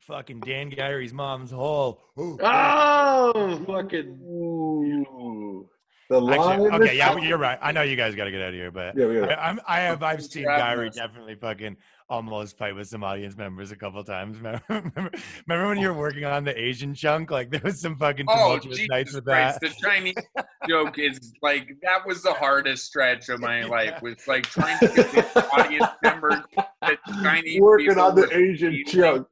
[0.00, 2.02] Fucking Dan Guiry's mom's hole.
[2.18, 2.36] Ooh.
[2.42, 4.18] oh, fucking.
[4.28, 5.68] Ooh.
[6.08, 6.40] The line.
[6.40, 7.58] Actually, okay, this yeah, you're right.
[7.62, 9.60] I know you guys got to get out of here, but Yeah, we I, I'm,
[9.68, 10.96] I have I've seen for having Guiry us.
[10.96, 11.76] definitely fucking
[12.10, 14.36] almost fight with some audience members a couple times.
[14.40, 15.10] Remember, remember,
[15.46, 15.92] remember when you oh.
[15.92, 17.30] were working on the Asian chunk?
[17.30, 19.60] Like there was some fucking Oh, tumultuous nights Jesus with Christ.
[19.60, 19.70] that.
[19.70, 20.14] The Chinese
[20.68, 24.88] joke is like, that was the hardest stretch of my life, was like trying to
[24.88, 26.42] get the audience members
[26.82, 29.26] that Chinese Working people on the Asian eating chunk.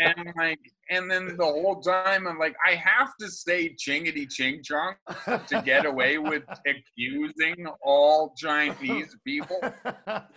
[0.00, 0.60] And like
[0.90, 4.94] and then the whole time I'm like, I have to say chingity ching chong
[5.26, 9.60] to get away with accusing all Chinese people.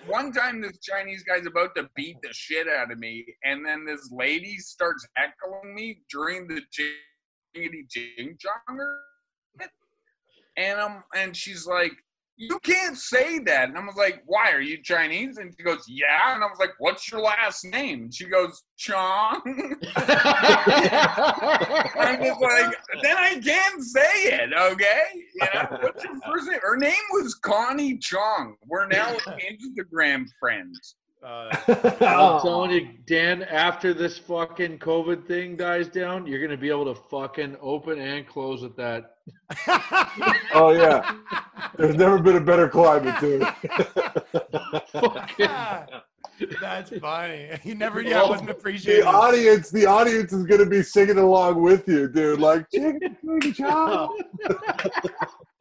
[0.07, 3.85] One time this Chinese guy's about to beat the shit out of me, and then
[3.85, 8.97] this lady starts heckling me during the chingity ching chonger.
[10.57, 11.93] And um and she's like,
[12.41, 13.69] you can't say that.
[13.69, 14.51] And I was like, why?
[14.51, 15.37] Are you Chinese?
[15.37, 16.33] And she goes, yeah.
[16.33, 18.03] And I was like, what's your last name?
[18.03, 19.41] And she goes, Chong.
[19.45, 19.75] I'm
[22.23, 25.03] just like, then I can't say it, okay?
[25.13, 26.59] You know, what's your first name?
[26.63, 28.55] Her name was Connie Chong.
[28.65, 30.95] We're now Instagram friends.
[31.23, 31.55] Uh,
[32.01, 36.93] I'm telling you, Dan, after this fucking COVID thing dies down, you're gonna be able
[36.93, 39.17] to fucking open and close with that.
[40.55, 41.15] oh yeah,
[41.77, 43.41] there's never been a better climate, dude.
[46.59, 47.49] That's funny.
[47.63, 49.03] You never, yeah, I wasn't appreciating.
[49.03, 52.39] the audience, the audience is gonna be singing along with you, dude.
[52.39, 54.11] Like chicken, chicken, chow.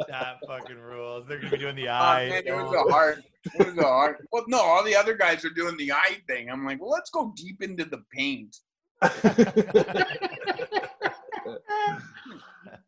[0.09, 1.27] That fucking rules.
[1.29, 2.29] They're gonna be doing the Oh, eye.
[2.29, 3.23] man, it was a hard.
[3.59, 4.17] It was a hard.
[4.33, 6.51] Well, no, all the other guys are doing the eye thing.
[6.51, 8.57] I'm like, well, let's go deep into the paint.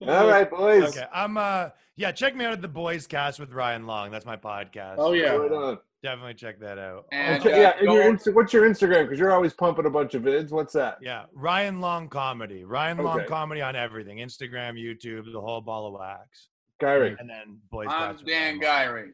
[0.06, 0.84] All right, boys.
[0.96, 1.36] Okay, I'm.
[1.36, 4.10] uh Yeah, check me out at the Boys Cast with Ryan Long.
[4.10, 4.96] That's my podcast.
[4.98, 5.30] Oh yeah.
[5.34, 5.78] Right on.
[6.02, 7.06] definitely check that out.
[7.12, 9.04] And Okay, yeah, uh, and your Insta- what's your Instagram?
[9.04, 10.50] Because you're always pumping a bunch of vids.
[10.50, 10.98] What's that?
[11.00, 12.64] Yeah, Ryan Long comedy.
[12.64, 13.28] Ryan Long Okay.
[13.28, 16.48] comedy on everything: Instagram, YouTube, the whole ball of wax.
[16.82, 18.24] Kyrie, And then Boys I'm Cast.
[18.24, 19.10] with Dan Ryan Guiry.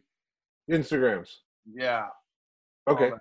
[0.70, 1.28] Instagrams.
[1.70, 2.06] Yeah.
[2.88, 3.12] Okay.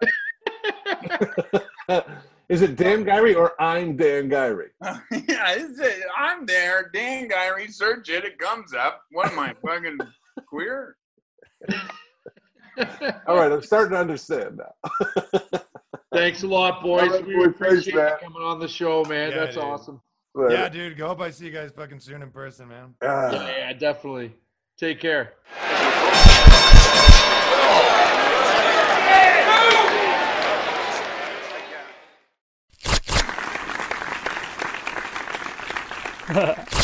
[2.49, 4.69] Is it Dan Guiry or I'm Dan Guiry?
[4.83, 6.89] yeah, it's a, I'm there.
[6.93, 8.23] Dan Guiry, search it.
[8.23, 9.01] It comes up.
[9.11, 9.97] What am I, fucking
[10.47, 10.95] queer?
[13.27, 15.59] All right, I'm starting to understand now.
[16.13, 17.01] Thanks a lot, boys.
[17.03, 19.31] All right, we boys, appreciate you coming on the show, man.
[19.31, 19.63] Yeah, That's dude.
[19.65, 20.01] awesome.
[20.35, 20.97] Yeah, dude.
[20.97, 22.93] Go hope I see you guys fucking soon in person, man.
[23.01, 23.31] Ah.
[23.31, 24.33] Yeah, yeah, definitely.
[24.77, 25.33] Take care.